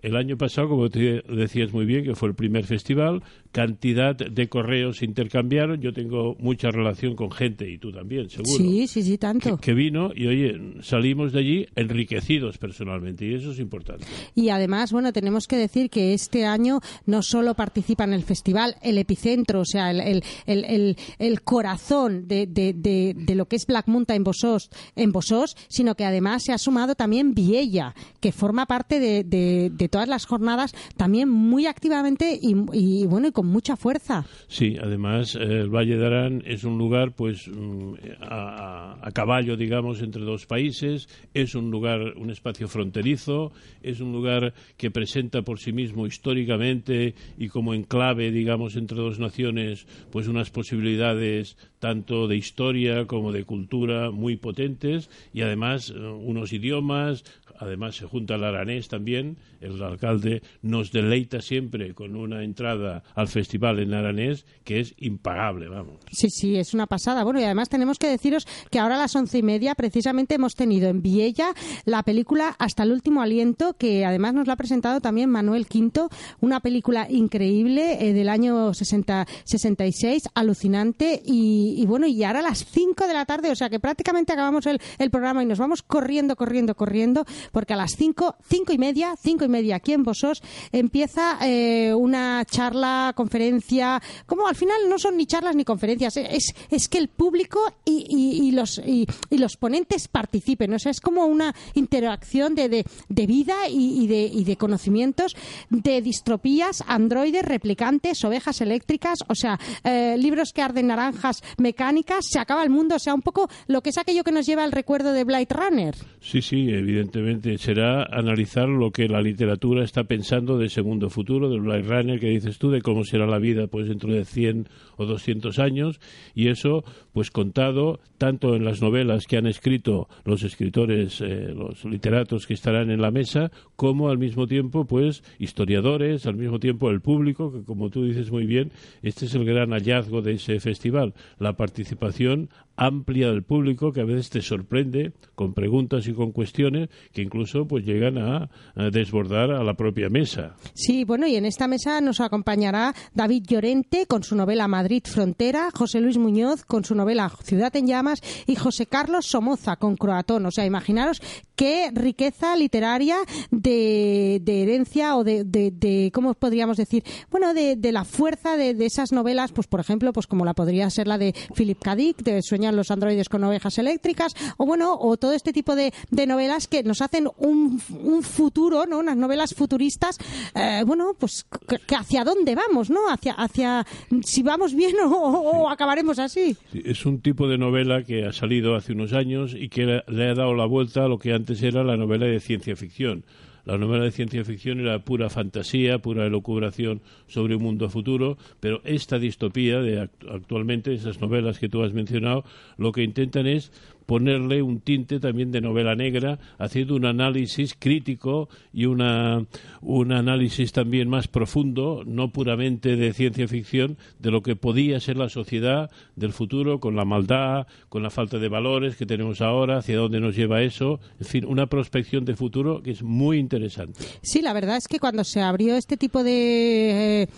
El 0.00 0.16
año 0.16 0.36
pasado, 0.36 0.68
como 0.68 0.90
te 0.90 1.22
decías 1.28 1.72
muy 1.72 1.84
bien, 1.84 2.04
que 2.04 2.14
fue 2.14 2.28
el 2.28 2.36
primer 2.36 2.64
festival, 2.64 3.22
cantidad 3.58 4.14
de 4.14 4.48
correos 4.48 5.02
intercambiaron. 5.02 5.80
Yo 5.80 5.92
tengo 5.92 6.36
mucha 6.38 6.70
relación 6.70 7.16
con 7.16 7.32
gente, 7.32 7.68
y 7.68 7.76
tú 7.76 7.90
también, 7.90 8.30
seguro. 8.30 8.56
Sí, 8.56 8.86
sí, 8.86 9.02
sí, 9.02 9.18
tanto. 9.18 9.56
Que, 9.56 9.62
que, 9.66 9.74
vino 9.74 10.12
y, 10.14 10.28
oye, 10.28 10.60
salimos 10.82 11.32
de 11.32 11.40
allí 11.40 11.66
enriquecidos 11.74 12.56
personalmente, 12.56 13.26
y 13.26 13.34
eso 13.34 13.50
es 13.50 13.58
importante. 13.58 14.04
Y 14.36 14.50
además, 14.50 14.92
bueno, 14.92 15.12
tenemos 15.12 15.48
que 15.48 15.56
decir 15.56 15.90
que 15.90 16.14
este 16.14 16.46
año 16.46 16.78
no 17.04 17.20
solo 17.22 17.54
participa 17.54 18.04
en 18.04 18.12
el 18.12 18.22
festival 18.22 18.76
el 18.80 18.96
epicentro, 18.96 19.62
o 19.62 19.64
sea, 19.64 19.90
el, 19.90 20.22
el, 20.46 20.64
el, 20.64 20.96
el 21.18 21.42
corazón 21.42 22.28
de, 22.28 22.46
de, 22.46 22.74
de, 22.74 23.16
de, 23.16 23.34
lo 23.34 23.46
que 23.46 23.56
es 23.56 23.66
Black 23.66 23.88
Mountain 23.88 24.18
en 24.18 24.24
Bosos, 24.24 24.70
en 24.94 25.10
Bosos, 25.10 25.56
sino 25.66 25.96
que 25.96 26.04
además 26.04 26.44
se 26.44 26.52
ha 26.52 26.58
sumado 26.58 26.94
también 26.94 27.34
Viella, 27.34 27.96
que 28.20 28.30
forma 28.30 28.66
parte 28.66 29.00
de, 29.00 29.88
todas 29.90 30.08
las 30.08 30.26
jornadas 30.26 30.72
también 30.96 31.28
muy 31.28 31.66
activamente 31.66 32.38
y, 32.40 32.54
y 32.72 33.06
bueno, 33.06 33.28
y 33.28 33.32
con 33.32 33.47
mucha 33.48 33.76
fuerza. 33.76 34.24
Sí, 34.46 34.76
además 34.80 35.34
eh, 35.34 35.42
el 35.42 35.70
Valle 35.70 35.96
de 35.96 36.06
Arán 36.06 36.42
es 36.46 36.64
un 36.64 36.78
lugar 36.78 37.12
pues 37.12 37.48
mm, 37.48 37.94
a, 38.20 38.98
a, 39.02 39.10
caballo, 39.12 39.56
digamos, 39.56 40.02
entre 40.02 40.22
dos 40.22 40.46
países, 40.46 41.08
es 41.34 41.54
un 41.54 41.70
lugar, 41.70 42.14
un 42.16 42.30
espacio 42.30 42.68
fronterizo, 42.68 43.52
es 43.82 44.00
un 44.00 44.12
lugar 44.12 44.54
que 44.76 44.90
presenta 44.90 45.42
por 45.42 45.58
sí 45.58 45.72
mismo 45.72 46.06
históricamente 46.06 47.14
y 47.36 47.48
como 47.48 47.74
enclave, 47.74 48.30
digamos, 48.30 48.76
entre 48.76 48.98
dos 48.98 49.18
naciones, 49.18 49.86
pues 50.10 50.28
unas 50.28 50.50
posibilidades 50.50 51.56
tanto 51.78 52.26
de 52.26 52.36
historia 52.36 53.06
como 53.06 53.32
de 53.32 53.44
cultura 53.44 54.10
muy 54.10 54.36
potentes 54.36 55.10
y 55.32 55.42
además 55.42 55.90
uh, 55.90 56.14
unos 56.16 56.52
idiomas, 56.52 57.24
además 57.58 57.96
se 57.96 58.06
junta 58.06 58.34
el 58.34 58.44
aranés 58.44 58.88
también, 58.88 59.36
el 59.60 59.82
alcalde 59.82 60.42
nos 60.62 60.92
deleita 60.92 61.40
siempre 61.40 61.94
con 61.94 62.16
una 62.16 62.42
entrada 62.42 63.02
al 63.14 63.28
festival 63.28 63.78
en 63.80 63.94
aranés 63.94 64.46
que 64.64 64.80
es 64.80 64.94
impagable, 64.98 65.68
vamos. 65.68 65.96
Sí, 66.10 66.28
sí, 66.30 66.56
es 66.56 66.74
una 66.74 66.86
pasada. 66.86 67.24
Bueno, 67.24 67.40
y 67.40 67.44
además 67.44 67.68
tenemos 67.68 67.98
que 67.98 68.08
deciros 68.08 68.46
que 68.70 68.78
ahora 68.78 68.96
a 68.96 68.98
las 68.98 69.14
once 69.16 69.38
y 69.38 69.42
media 69.42 69.74
precisamente 69.74 70.34
hemos 70.34 70.54
tenido 70.54 70.88
en 70.88 71.02
Viella 71.02 71.52
la 71.84 72.02
película 72.02 72.54
Hasta 72.58 72.82
el 72.82 72.92
último 72.92 73.22
aliento, 73.22 73.74
que 73.74 74.04
además 74.04 74.34
nos 74.34 74.46
la 74.46 74.54
ha 74.54 74.56
presentado 74.56 75.00
también 75.00 75.30
Manuel 75.30 75.66
Quinto, 75.66 76.08
una 76.40 76.60
película 76.60 77.06
increíble 77.10 77.98
eh, 78.00 78.12
del 78.12 78.28
año 78.28 78.74
60, 78.74 79.26
66, 79.44 80.24
alucinante, 80.34 81.22
y, 81.24 81.84
bueno, 81.86 82.06
y 82.06 82.22
ahora 82.24 82.40
a 82.40 82.42
las 82.42 82.64
cinco 82.64 83.06
de 83.06 83.14
la 83.14 83.24
tarde, 83.24 83.50
o 83.50 83.56
sea 83.56 83.70
que 83.70 83.80
prácticamente 83.80 84.32
acabamos 84.32 84.66
el, 84.66 84.80
el 84.98 85.10
programa 85.10 85.42
y 85.42 85.46
nos 85.46 85.58
vamos 85.58 85.82
corriendo, 85.82 86.36
corriendo, 86.36 86.74
corriendo, 86.74 87.24
porque 87.52 87.74
a 87.74 87.76
las 87.76 87.92
cinco, 87.96 88.36
cinco 88.48 88.72
y 88.72 88.78
media, 88.78 89.14
cinco 89.20 89.44
y 89.44 89.48
media 89.48 89.76
aquí 89.76 89.92
en 89.92 90.02
Bosos, 90.02 90.42
empieza 90.72 91.38
eh, 91.42 91.94
una 91.94 92.44
charla, 92.44 93.12
conferencia, 93.14 94.00
como 94.26 94.46
al 94.46 94.56
final 94.56 94.88
no 94.88 94.98
son 94.98 95.16
ni 95.16 95.26
charlas 95.26 95.56
ni 95.56 95.64
conferencias, 95.64 96.16
es, 96.16 96.54
es 96.70 96.88
que 96.88 96.98
el 96.98 97.08
público 97.08 97.60
y, 97.84 98.06
y, 98.42 98.50
los, 98.52 98.78
y, 98.78 99.06
los 99.30 99.56
ponentes 99.56 100.08
participen, 100.08 100.74
o 100.74 100.78
sea, 100.78 100.90
es 100.90 101.00
como 101.00 101.26
una 101.26 101.54
interacción 101.74 102.54
de, 102.54 102.68
de, 102.68 102.84
de 103.08 103.26
vida 103.26 103.68
y, 103.68 104.06
de, 104.06 104.22
y 104.24 104.44
de 104.44 104.56
conocimientos 104.56 105.36
de 105.70 106.02
distropías, 106.02 106.82
androides, 106.86 107.44
replicantes, 107.44 108.24
ovejas 108.24 108.60
eléctricas, 108.60 109.18
o 109.28 109.34
sea, 109.34 109.58
eh, 109.84 110.16
libros 110.18 110.52
que 110.52 110.62
arden 110.62 110.88
naranjas 110.88 111.42
mecánicas, 111.58 112.26
se 112.28 112.38
acaba 112.38 112.62
el 112.62 112.70
mundo, 112.70 112.96
o 112.96 112.98
sea, 112.98 113.14
un 113.14 113.22
poco 113.22 113.48
lo 113.66 113.82
que 113.82 113.90
es 113.90 113.98
aquello 113.98 114.24
que 114.24 114.32
nos 114.32 114.46
lleva 114.46 114.64
al 114.64 114.72
recuerdo 114.72 115.12
de 115.12 115.24
Blade 115.24 115.48
Runner. 115.50 115.94
Sí, 116.20 116.42
sí, 116.42 116.68
evidentemente 116.70 117.37
será 117.58 118.04
analizar 118.04 118.68
lo 118.68 118.90
que 118.90 119.08
la 119.08 119.20
literatura 119.20 119.84
está 119.84 120.04
pensando 120.04 120.58
de 120.58 120.66
ese 120.66 120.82
mundo 120.82 121.10
futuro, 121.10 121.48
del 121.48 121.60
Blade 121.60 121.82
Runner 121.82 122.20
que 122.20 122.28
dices 122.28 122.58
tú, 122.58 122.70
de 122.70 122.82
cómo 122.82 123.04
será 123.04 123.26
la 123.26 123.38
vida 123.38 123.66
pues 123.66 123.88
dentro 123.88 124.12
de 124.12 124.24
100 124.24 124.68
o 124.96 125.06
200 125.06 125.58
años. 125.58 126.00
Y 126.34 126.48
eso 126.48 126.84
pues 127.12 127.30
contado 127.30 128.00
tanto 128.18 128.54
en 128.54 128.64
las 128.64 128.82
novelas 128.82 129.26
que 129.26 129.36
han 129.36 129.46
escrito 129.46 130.08
los 130.24 130.42
escritores, 130.42 131.20
eh, 131.20 131.52
los 131.54 131.84
literatos 131.84 132.46
que 132.46 132.54
estarán 132.54 132.90
en 132.90 133.00
la 133.00 133.10
mesa, 133.10 133.50
como 133.76 134.08
al 134.08 134.18
mismo 134.18 134.46
tiempo 134.46 134.84
pues 134.84 135.22
historiadores, 135.38 136.26
al 136.26 136.36
mismo 136.36 136.58
tiempo 136.58 136.90
el 136.90 137.00
público, 137.00 137.52
que 137.52 137.62
como 137.62 137.90
tú 137.90 138.04
dices 138.04 138.30
muy 138.30 138.46
bien, 138.46 138.72
este 139.02 139.26
es 139.26 139.34
el 139.34 139.44
gran 139.44 139.70
hallazgo 139.70 140.22
de 140.22 140.32
ese 140.32 140.60
festival, 140.60 141.14
la 141.38 141.54
participación 141.54 142.50
amplia 142.78 143.28
del 143.28 143.42
público 143.42 143.92
que 143.92 144.00
a 144.00 144.04
veces 144.04 144.30
te 144.30 144.40
sorprende 144.40 145.12
con 145.34 145.52
preguntas 145.52 146.06
y 146.06 146.14
con 146.14 146.32
cuestiones 146.32 146.88
que 147.12 147.22
incluso 147.22 147.66
pues 147.66 147.84
llegan 147.84 148.18
a, 148.18 148.48
desbordar 148.92 149.50
a 149.50 149.64
la 149.64 149.74
propia 149.74 150.08
mesa. 150.08 150.54
Sí, 150.74 151.04
bueno, 151.04 151.26
y 151.26 151.36
en 151.36 151.44
esta 151.44 151.66
mesa 151.66 152.00
nos 152.00 152.20
acompañará 152.20 152.94
David 153.12 153.42
Llorente 153.48 154.06
con 154.06 154.22
su 154.22 154.36
novela 154.36 154.68
Madrid 154.68 155.02
Frontera, 155.04 155.70
José 155.74 156.00
Luis 156.00 156.16
Muñoz 156.16 156.64
con 156.64 156.84
su 156.84 156.94
novela 156.94 157.30
Ciudad 157.42 157.74
en 157.76 157.86
Llamas 157.86 158.20
y 158.46 158.54
José 158.54 158.86
Carlos 158.86 159.26
Somoza 159.26 159.76
con 159.76 159.96
Croatón. 159.96 160.46
O 160.46 160.50
sea, 160.50 160.64
imaginaros 160.64 161.20
qué 161.56 161.90
riqueza 161.92 162.56
literaria 162.56 163.16
de, 163.50 164.40
herencia 164.46 165.16
o 165.16 165.24
de, 165.24 165.42
de, 165.44 166.10
¿cómo 166.14 166.34
podríamos 166.34 166.76
decir? 166.76 167.02
Bueno, 167.30 167.52
de, 167.52 167.76
la 167.92 168.04
fuerza 168.04 168.56
de, 168.56 168.76
esas 168.86 169.12
novelas, 169.12 169.52
pues 169.52 169.66
por 169.66 169.80
ejemplo, 169.80 170.12
pues 170.12 170.26
como 170.26 170.44
la 170.44 170.54
podría 170.54 170.88
ser 170.90 171.08
la 171.08 171.18
de 171.18 171.34
Philip 171.56 171.78
K. 171.82 171.96
Dick, 171.96 172.22
de 172.22 172.42
Sueña 172.42 172.67
los 172.76 172.90
androides 172.90 173.28
con 173.28 173.44
ovejas 173.44 173.78
eléctricas, 173.78 174.34
o 174.56 174.66
bueno, 174.66 174.96
o 174.98 175.16
todo 175.16 175.32
este 175.32 175.52
tipo 175.52 175.74
de, 175.74 175.92
novelas 176.26 176.68
que 176.68 176.82
nos 176.82 177.00
hacen 177.02 177.28
un, 177.38 177.80
futuro, 178.22 178.86
¿no? 178.86 178.98
Unas 178.98 179.16
novelas 179.16 179.54
futuristas, 179.54 180.18
eh, 180.54 180.82
bueno, 180.86 181.14
pues 181.18 181.46
que, 181.86 181.94
hacia 181.94 182.24
dónde 182.24 182.54
vamos, 182.54 182.90
¿no? 182.90 183.08
Hacia, 183.08 183.32
hacia 183.32 183.86
si 184.22 184.42
vamos 184.42 184.74
bien 184.74 184.96
o, 185.04 185.68
acabaremos 185.70 186.18
así. 186.18 186.56
es 186.72 187.06
un 187.06 187.20
tipo 187.20 187.48
de 187.48 187.58
novela 187.58 188.02
que 188.02 188.26
ha 188.26 188.32
salido 188.32 188.74
hace 188.74 188.92
unos 188.92 189.12
años 189.12 189.54
y 189.54 189.68
que 189.68 190.02
le 190.06 190.28
ha 190.28 190.34
dado 190.34 190.54
la 190.54 190.66
vuelta 190.66 191.04
a 191.04 191.08
lo 191.08 191.18
que 191.18 191.32
antes 191.32 191.62
era 191.62 191.84
la 191.84 191.96
novela 191.96 192.26
de 192.26 192.40
ciencia 192.40 192.76
ficción. 192.76 193.24
La 193.68 193.76
novela 193.76 194.04
de 194.04 194.12
ciencia 194.12 194.46
ficción 194.46 194.80
era 194.80 194.98
pura 195.00 195.28
fantasía, 195.28 195.98
pura 195.98 196.24
elucubración 196.24 197.02
sobre 197.26 197.54
un 197.54 197.62
mundo 197.62 197.90
futuro, 197.90 198.38
pero 198.60 198.80
esta 198.82 199.18
distopía 199.18 199.80
de 199.80 200.00
actualmente, 200.00 200.94
esas 200.94 201.20
novelas 201.20 201.58
que 201.58 201.68
tú 201.68 201.82
has 201.82 201.92
mencionado, 201.92 202.44
lo 202.78 202.92
que 202.92 203.02
intentan 203.02 203.46
es 203.46 203.70
ponerle 204.08 204.62
un 204.62 204.80
tinte 204.80 205.20
también 205.20 205.52
de 205.52 205.60
novela 205.60 205.94
negra, 205.94 206.38
haciendo 206.56 206.96
un 206.96 207.04
análisis 207.04 207.76
crítico 207.78 208.48
y 208.72 208.86
una, 208.86 209.44
un 209.82 210.12
análisis 210.12 210.72
también 210.72 211.10
más 211.10 211.28
profundo, 211.28 212.04
no 212.06 212.32
puramente 212.32 212.96
de 212.96 213.12
ciencia 213.12 213.46
ficción, 213.46 213.98
de 214.18 214.30
lo 214.30 214.42
que 214.42 214.56
podía 214.56 214.98
ser 214.98 215.18
la 215.18 215.28
sociedad 215.28 215.90
del 216.16 216.32
futuro, 216.32 216.80
con 216.80 216.96
la 216.96 217.04
maldad, 217.04 217.66
con 217.90 218.02
la 218.02 218.08
falta 218.08 218.38
de 218.38 218.48
valores 218.48 218.96
que 218.96 219.04
tenemos 219.04 219.42
ahora, 219.42 219.76
hacia 219.76 219.98
dónde 219.98 220.20
nos 220.20 220.34
lleva 220.34 220.62
eso, 220.62 221.00
en 221.20 221.26
fin, 221.26 221.44
una 221.44 221.66
prospección 221.66 222.24
de 222.24 222.34
futuro 222.34 222.82
que 222.82 222.92
es 222.92 223.02
muy 223.02 223.36
interesante. 223.36 224.00
Sí, 224.22 224.40
la 224.40 224.54
verdad 224.54 224.78
es 224.78 224.88
que 224.88 225.00
cuando 225.00 225.22
se 225.22 225.42
abrió 225.42 225.76
este 225.76 225.98
tipo 225.98 226.24
de, 226.24 227.24
eh, 227.24 227.28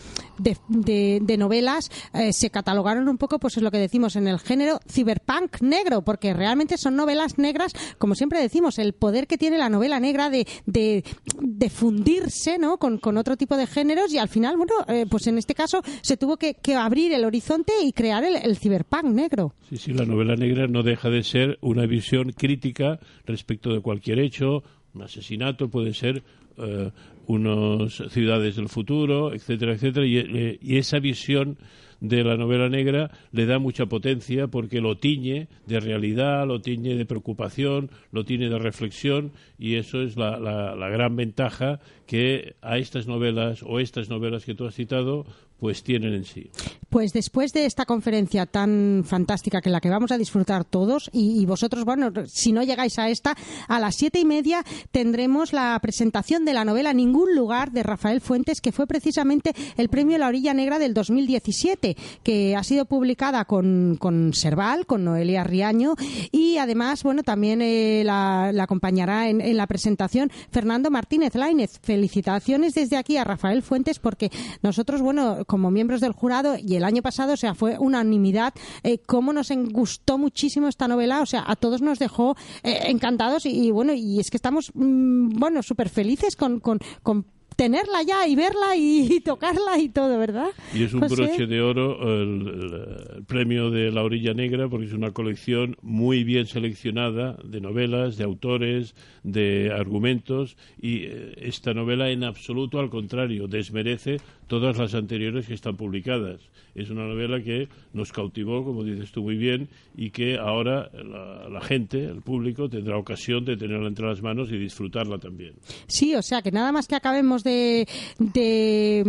de, 0.69 1.37
novelas, 1.37 1.91
eh, 2.15 2.33
se 2.33 2.51
catalogaron 2.51 3.09
un 3.09 3.19
poco, 3.19 3.41
pues 3.41 3.57
es 3.57 3.65
lo 3.65 3.73
que 3.73 3.79
decimos, 3.79 4.15
en 4.15 4.29
el 4.29 4.39
género 4.39 4.79
cyberpunk 4.89 5.63
negro, 5.63 6.03
porque 6.03 6.33
realmente 6.33 6.60
son 6.77 6.97
novelas 6.97 7.39
negras, 7.39 7.73
como 7.99 8.15
siempre 8.15 8.41
decimos, 8.41 8.79
el 8.79 8.93
poder 8.93 9.27
que 9.27 9.39
tiene 9.39 9.59
la 9.59 9.69
novela 9.69 10.01
negra 10.01 10.31
de, 10.31 10.47
de, 10.67 11.71
fundirse 11.71 12.59
¿no? 12.59 12.79
Con, 12.79 13.01
otro 13.17 13.37
tipo 13.37 13.57
de 13.57 13.67
géneros 13.67 14.13
y 14.13 14.19
al 14.19 14.29
final, 14.29 14.57
bueno, 14.57 14.73
eh, 14.89 15.07
pues 15.09 15.27
en 15.27 15.39
este 15.39 15.55
caso 15.55 15.83
se 16.03 16.17
tuvo 16.17 16.37
que, 16.37 16.57
abrir 16.75 17.13
el 17.13 17.25
horizonte 17.25 17.73
y 17.83 17.93
crear 17.93 18.25
el, 18.25 18.37
el 18.37 18.57
ciberpunk 18.57 19.05
negro. 19.05 19.55
Sí, 19.69 19.77
sí, 19.77 19.93
la 19.93 20.05
novela 20.05 20.37
negra 20.37 20.67
no 20.67 20.83
deja 20.83 21.11
de 21.11 21.23
ser 21.23 21.59
una 21.61 21.87
visión 21.87 22.33
crítica 22.33 23.01
respecto 23.27 23.73
de 23.73 23.81
cualquier 23.81 24.21
hecho, 24.21 24.63
un 24.95 25.03
asesinato 25.03 25.69
puede 25.69 25.95
ser 25.95 26.23
uh, 26.59 26.91
unas 27.27 28.03
ciudades 28.11 28.57
del 28.57 28.69
futuro, 28.69 29.33
etcétera, 29.33 29.75
etcétera, 29.75 30.07
y, 30.07 30.19
eh, 30.19 30.59
y 30.61 30.79
esa 30.79 30.99
visión 30.99 31.59
de 32.01 32.25
la 32.25 32.37
novela 32.37 32.69
negra 32.69 33.11
le 33.33 33.47
da 33.47 33.59
mucha 33.59 33.87
potencia 33.87 34.49
porque 34.49 34.81
lo 34.81 34.97
tiñe 34.97 35.49
de 35.67 35.81
realidad, 35.81 36.47
lo 36.47 36.61
tiñe 36.61 36.97
de 36.97 37.05
preocupación, 37.05 37.91
lo 38.11 38.25
tiñe 38.25 38.49
de 38.49 38.59
reflexión 38.59 39.33
y 39.59 39.77
eso 39.77 40.01
es 40.03 40.17
la, 40.17 40.39
la, 40.39 40.89
gran 40.89 41.15
ventaja 41.17 41.81
que 42.07 42.55
a 42.63 42.79
estas 42.79 43.07
novelas 43.07 43.63
o 43.63 43.81
estas 43.81 44.09
novelas 44.09 44.45
que 44.45 44.55
tú 44.55 44.67
has 44.67 44.75
citado 44.75 45.27
pues 45.61 45.83
tienen 45.83 46.15
en 46.15 46.25
sí. 46.25 46.51
Pues 46.89 47.13
después 47.13 47.53
de 47.53 47.67
esta 47.67 47.85
conferencia 47.85 48.47
tan 48.47 49.05
fantástica 49.07 49.61
que 49.61 49.71
la 49.71 49.81
que 49.81 49.91
vamos 49.91 50.11
a 50.11 50.19
disfrutar 50.19 50.65
todos 50.65 51.11
y, 51.13 51.45
vosotros, 51.45 51.85
bueno, 51.85 52.11
si 52.27 52.51
no 52.51 52.63
llegáis 52.63 52.99
a 52.99 53.11
esta, 53.11 53.37
a 53.69 53.79
las 53.79 53.95
siete 53.95 54.19
y 54.19 54.25
media 54.25 54.65
tendremos 54.91 55.53
la 55.53 55.79
presentación 55.81 56.45
de 56.45 56.55
la 56.55 56.65
novela 56.65 56.95
Ningún 56.95 57.37
lugar 57.37 57.73
de 57.73 57.83
Rafael 57.83 58.21
Fuentes, 58.21 58.61
que 58.61 58.73
fue 58.73 58.87
precisamente 58.87 59.55
el 59.77 59.89
premio 59.89 60.19
La 60.19 60.29
Orilla 60.29 60.55
Negra 60.55 60.79
del 60.79 60.95
2017, 60.95 61.97
que 62.23 62.57
ha 62.57 62.65
sido 62.65 62.87
publicada 62.87 63.45
con, 63.45 63.97
con 64.01 64.33
Serval, 64.33 64.87
con 64.87 65.05
Noelia 65.05 65.45
Riaño 65.45 65.95
y 66.33 66.57
además, 66.57 67.03
bueno, 67.03 67.23
también 67.23 67.61
eh, 67.61 68.03
la, 68.05 68.49
acompañará 68.59 69.29
en, 69.29 69.41
en, 69.41 69.57
la 69.57 69.67
presentación 69.67 70.31
Fernando 70.51 70.91
Martínez 70.91 71.35
Lainez. 71.35 71.79
Felicitaciones 71.83 72.75
desde 72.75 72.97
aquí 72.97 73.19
a 73.19 73.25
Rafael 73.25 73.63
Fuentes 73.63 73.99
porque 73.99 74.31
nosotros, 74.63 75.03
bueno, 75.03 75.45
como 75.51 75.73
miembros 75.73 76.01
del 76.01 76.13
jurado 76.13 76.55
y 76.57 76.77
el 76.77 76.85
año 76.85 77.03
pasado, 77.03 77.33
o 77.33 77.37
sea, 77.37 77.57
fue 77.57 77.77
unanimidad, 77.77 78.55
eh, 78.85 78.99
cómo 79.05 79.33
nos 79.33 79.51
gustó 79.51 80.17
muchísimo 80.17 80.69
esta 80.69 80.87
novela, 80.87 81.23
o 81.23 81.27
sea, 81.27 81.43
a 81.45 81.57
todos 81.57 81.83
nos 81.83 81.99
dejó 81.99 82.37
eh, 82.63 82.83
encantados 82.85 83.47
y, 83.47 83.73
bueno, 83.73 83.93
y 83.93 84.21
es 84.21 84.31
que 84.31 84.37
estamos, 84.37 84.71
mm, 84.75 85.31
bueno, 85.31 85.65
súper 85.65 85.89
felices 85.89 86.37
con, 86.37 86.61
con, 86.61 86.79
con 87.03 87.27
tenerla 87.61 88.03
ya 88.03 88.27
y 88.27 88.37
verla 88.37 88.75
y, 88.75 89.21
tocarla 89.21 89.79
y 89.79 89.91
todo, 89.91 90.19
¿verdad? 90.19 90.49
Y 90.73 90.85
es 90.85 90.95
un 90.95 91.01
broche 91.01 91.47
de 91.47 91.61
oro 91.61 92.23
el, 92.23 93.25
premio 93.27 93.71
de 93.71 93.91
La 93.91 94.03
Orilla 94.03 94.33
Negra 94.33 94.69
porque 94.69 94.87
es 94.87 94.95
una 94.95 95.11
colección 95.11 95.77
muy 95.83 96.25
bien 96.25 96.47
seleccionada 96.47 97.37
de 97.45 97.61
novelas, 97.61 98.17
de 98.17 98.25
autores, 98.25 98.95
de 99.25 99.73
argumentos 99.77 100.57
y 100.81 101.05
eh, 101.05 101.35
esta 101.43 101.75
novela 101.75 102.09
en 102.09 102.25
absoluto 102.25 102.81
al 102.81 102.89
contrario 102.89 103.47
desmerece 103.47 104.19
todas 104.51 104.77
las 104.79 104.95
anteriores 104.95 105.47
que 105.47 105.55
están 105.55 105.77
publicadas. 105.77 106.41
Es 106.75 106.91
una 106.91 107.07
novela 107.07 107.41
que 107.41 107.69
nos 107.93 108.11
cautivó, 108.11 108.65
como 108.65 108.83
dices 108.83 109.13
tú 109.13 109.23
muy 109.23 109.37
bien, 109.37 109.69
y 109.97 110.11
que 110.11 110.39
ahora 110.39 110.91
la, 110.93 111.61
gente, 111.61 112.05
el 112.05 112.21
público, 112.21 112.69
tendrá 112.69 112.97
ocasión 112.99 113.45
de 113.45 113.57
tenerla 113.57 113.87
entre 113.87 114.09
las 114.09 114.21
manos 114.23 114.51
y 114.51 114.59
disfrutarla 114.59 115.19
también. 115.19 115.55
Sí, 115.87 116.17
o 116.17 116.23
sea 116.23 116.43
que 116.43 116.51
nada 116.51 116.73
más 116.73 116.89
que 116.89 116.97
acabemos 116.97 117.45
de 117.45 117.87
de, 118.19 119.05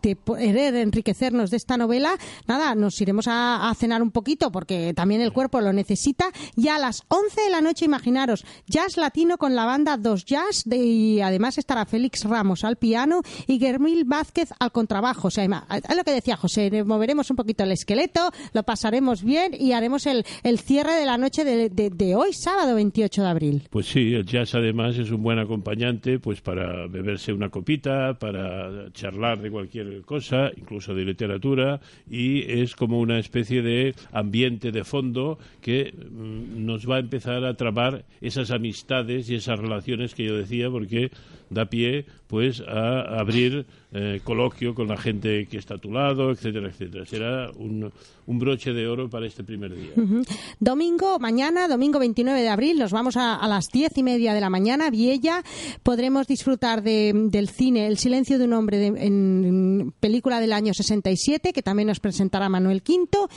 de, 0.00 0.80
enriquecernos 0.80 1.50
de 1.50 1.58
esta 1.58 1.76
novela, 1.76 2.16
nada, 2.46 2.74
nos 2.74 2.98
iremos 3.02 3.26
a, 3.28 3.70
cenar 3.76 4.02
un 4.02 4.12
poquito 4.12 4.50
porque 4.50 4.94
también 4.94 5.20
el 5.20 5.32
cuerpo 5.32 5.60
lo 5.60 5.74
necesita. 5.74 6.30
Y 6.56 6.68
a 6.68 6.78
las 6.78 7.02
11 7.08 7.38
de 7.42 7.50
la 7.50 7.60
noche, 7.60 7.84
imaginaros, 7.84 8.46
jazz 8.66 8.96
latino 8.96 9.36
con 9.36 9.54
la 9.54 9.66
banda 9.66 9.98
Dos 9.98 10.24
Jazz 10.24 10.64
y 10.72 11.20
además 11.20 11.58
estará 11.58 11.84
Félix 11.84 12.24
Ramos 12.24 12.64
al 12.64 12.76
piano 12.76 13.20
y 13.46 13.58
Guermil 13.58 14.04
Vázquez 14.04 14.53
al 14.58 14.72
contrabajo. 14.72 15.28
O 15.28 15.30
sea, 15.30 15.44
es 15.44 15.96
lo 15.96 16.04
que 16.04 16.12
decía 16.12 16.36
José, 16.36 16.84
moveremos 16.84 17.30
un 17.30 17.36
poquito 17.36 17.64
el 17.64 17.72
esqueleto, 17.72 18.30
lo 18.52 18.62
pasaremos 18.62 19.22
bien 19.22 19.52
y 19.58 19.72
haremos 19.72 20.06
el, 20.06 20.24
el 20.42 20.58
cierre 20.58 20.94
de 20.94 21.06
la 21.06 21.18
noche 21.18 21.44
de, 21.44 21.68
de, 21.70 22.14
hoy, 22.14 22.32
sábado 22.32 22.74
28 22.74 23.22
de 23.22 23.28
abril. 23.28 23.62
Pues 23.70 23.86
sí, 23.86 24.14
el 24.14 24.26
jazz 24.26 24.54
además 24.54 24.96
es 24.98 25.10
un 25.10 25.22
buen 25.22 25.38
acompañante 25.38 26.18
pues 26.18 26.40
para 26.40 26.86
beberse 26.86 27.32
una 27.32 27.48
copita, 27.48 28.14
para 28.18 28.90
charlar 28.92 29.40
de 29.40 29.50
cualquier 29.50 30.02
cosa, 30.02 30.50
incluso 30.56 30.94
de 30.94 31.04
literatura, 31.04 31.80
y 32.08 32.42
es 32.60 32.74
como 32.74 33.00
una 33.00 33.18
especie 33.18 33.62
de 33.62 33.94
ambiente 34.12 34.72
de 34.72 34.84
fondo 34.84 35.38
que 35.60 35.92
mm, 35.92 36.64
nos 36.64 36.88
va 36.88 36.96
a 36.96 37.00
empezar 37.00 37.44
a 37.44 37.54
trabar 37.54 38.04
esas 38.20 38.50
amistades 38.50 39.28
y 39.30 39.36
esas 39.36 39.58
relaciones 39.58 40.14
que 40.14 40.24
yo 40.24 40.36
decía, 40.36 40.70
porque 40.70 41.10
da 41.50 41.66
pie 41.66 42.06
pues 42.26 42.60
a 42.66 43.20
abrir 43.20 43.66
eh, 43.92 44.20
coloquio 44.24 44.74
con 44.74 44.88
la 44.88 44.96
gente 44.96 45.46
que 45.46 45.56
está 45.56 45.74
a 45.74 45.78
tu 45.78 45.92
lado, 45.92 46.32
etcétera, 46.32 46.68
etcétera. 46.68 47.06
Será 47.06 47.50
un, 47.54 47.92
un 48.26 48.38
broche 48.38 48.72
de 48.72 48.88
oro 48.88 49.08
para 49.08 49.26
este 49.26 49.44
primer 49.44 49.74
día. 49.74 49.92
Uh. 49.96 50.22
Domingo, 50.58 51.18
mañana, 51.20 51.68
domingo 51.68 52.00
29 52.00 52.42
de 52.42 52.48
abril, 52.48 52.78
nos 52.78 52.90
vamos 52.90 53.16
a, 53.16 53.46
las 53.46 53.66
diez 53.72 53.96
y 53.96 54.02
media 54.02 54.34
de 54.34 54.40
la 54.40 54.50
mañana, 54.50 54.90
Viella. 54.90 55.44
Podremos 55.82 56.26
disfrutar 56.26 56.82
de, 56.82 57.12
del 57.30 57.48
cine 57.48 57.86
El 57.86 57.98
silencio 57.98 58.38
de 58.38 58.46
un 58.46 58.54
hombre 58.54 58.78
de, 58.78 59.92
película 60.00 60.40
del 60.40 60.52
año 60.52 60.74
67, 60.74 61.52
que 61.52 61.62
también 61.62 61.88
nos 61.88 62.00
presentará 62.00 62.48
Manuel 62.48 62.82
Quinto. 62.82 63.28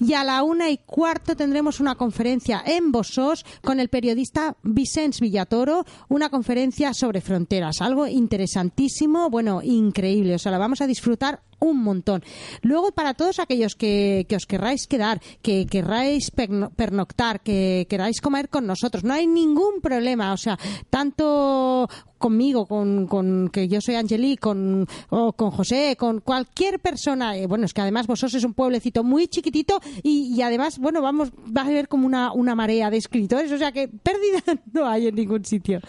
Y 0.00 0.14
a 0.14 0.24
la 0.24 0.42
una 0.42 0.70
y 0.70 0.78
cuarto 0.78 1.36
tendremos 1.36 1.80
una 1.80 1.96
conferencia 1.96 2.62
en 2.66 2.92
Bosós 2.92 3.44
con 3.62 3.80
el 3.80 3.88
periodista 3.88 4.56
Vicens 4.62 5.20
Villatoro, 5.20 5.84
una 6.08 6.30
conferencia 6.30 6.94
sobre 6.94 7.20
fronteras, 7.20 7.55
algo 7.80 8.06
interesantísimo, 8.06 9.30
bueno, 9.30 9.60
increíble. 9.62 10.34
O 10.34 10.38
sea, 10.38 10.52
la 10.52 10.58
vamos 10.58 10.80
a 10.80 10.86
disfrutar 10.86 11.40
un 11.58 11.82
montón. 11.82 12.22
Luego, 12.62 12.92
para 12.92 13.14
todos 13.14 13.38
aquellos 13.38 13.74
que, 13.74 14.26
que 14.28 14.36
os 14.36 14.46
querráis 14.46 14.86
quedar, 14.86 15.20
que 15.42 15.66
querráis 15.66 16.30
pernoctar, 16.30 17.40
que 17.40 17.86
queráis 17.88 18.20
comer 18.20 18.48
con 18.48 18.66
nosotros, 18.66 19.04
no 19.04 19.14
hay 19.14 19.26
ningún 19.26 19.80
problema. 19.80 20.32
O 20.32 20.36
sea, 20.36 20.58
tanto 20.90 21.88
conmigo, 22.18 22.66
con, 22.66 23.06
con 23.06 23.48
que 23.50 23.68
yo 23.68 23.80
soy 23.80 23.94
Angeli, 23.94 24.36
con, 24.36 24.86
o 25.10 25.32
con 25.32 25.50
José, 25.50 25.96
con 25.98 26.20
cualquier 26.20 26.80
persona. 26.80 27.36
Eh, 27.36 27.46
bueno, 27.46 27.66
es 27.66 27.74
que 27.74 27.82
además 27.82 28.06
vosotros 28.06 28.34
es 28.34 28.44
un 28.44 28.54
pueblecito 28.54 29.04
muy 29.04 29.28
chiquitito 29.28 29.80
y, 30.02 30.34
y, 30.34 30.42
además, 30.42 30.78
bueno, 30.78 31.02
vamos, 31.02 31.30
va 31.30 31.62
a 31.62 31.66
haber 31.66 31.88
como 31.88 32.06
una, 32.06 32.32
una 32.32 32.54
marea 32.54 32.90
de 32.90 32.96
escritores, 32.96 33.52
o 33.52 33.58
sea 33.58 33.72
que 33.72 33.88
pérdida 33.88 34.42
no 34.72 34.86
hay 34.88 35.08
en 35.08 35.14
ningún 35.14 35.44
sitio. 35.44 35.80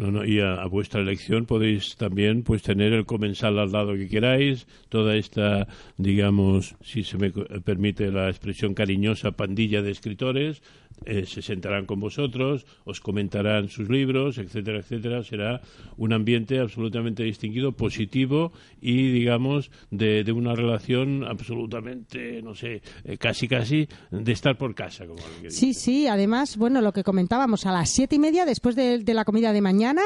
No, 0.00 0.10
no, 0.10 0.24
y 0.24 0.40
a, 0.40 0.54
a, 0.54 0.66
vuestra 0.66 1.02
elección 1.02 1.44
podéis 1.44 1.94
también 1.96 2.42
pues 2.42 2.62
tener 2.62 2.94
el 2.94 3.04
comensal 3.04 3.58
al 3.58 3.70
lado 3.70 3.92
que 3.92 4.08
queráis, 4.08 4.66
toda 4.88 5.14
esta, 5.14 5.68
digamos, 5.98 6.74
si 6.80 7.02
se 7.04 7.18
me 7.18 7.30
permite 7.30 8.10
la 8.10 8.30
expresión 8.30 8.72
cariñosa, 8.72 9.32
pandilla 9.32 9.82
de 9.82 9.90
escritores, 9.90 10.62
eh, 11.04 11.24
se 11.26 11.42
sentarán 11.42 11.86
con 11.86 12.00
vosotros, 12.00 12.66
os 12.84 13.00
comentarán 13.00 13.68
sus 13.68 13.88
libros, 13.88 14.38
etcétera, 14.38 14.78
etcétera. 14.78 15.22
Será 15.22 15.60
un 15.96 16.12
ambiente 16.12 16.58
absolutamente 16.58 17.22
distinguido, 17.22 17.72
positivo 17.72 18.52
y, 18.80 19.10
digamos, 19.10 19.70
de, 19.90 20.24
de 20.24 20.32
una 20.32 20.54
relación 20.54 21.24
absolutamente, 21.24 22.42
no 22.42 22.54
sé, 22.54 22.82
eh, 23.04 23.16
casi, 23.18 23.48
casi 23.48 23.88
de 24.10 24.32
estar 24.32 24.56
por 24.56 24.74
casa. 24.74 25.06
Como 25.06 25.20
sí, 25.48 25.74
sí, 25.74 26.06
además, 26.06 26.56
bueno, 26.56 26.80
lo 26.80 26.92
que 26.92 27.02
comentábamos, 27.02 27.66
a 27.66 27.72
las 27.72 27.90
siete 27.90 28.16
y 28.16 28.18
media, 28.18 28.44
después 28.44 28.76
de, 28.76 28.98
de 28.98 29.14
la 29.14 29.24
comida 29.24 29.52
de 29.52 29.60
mañana, 29.60 30.02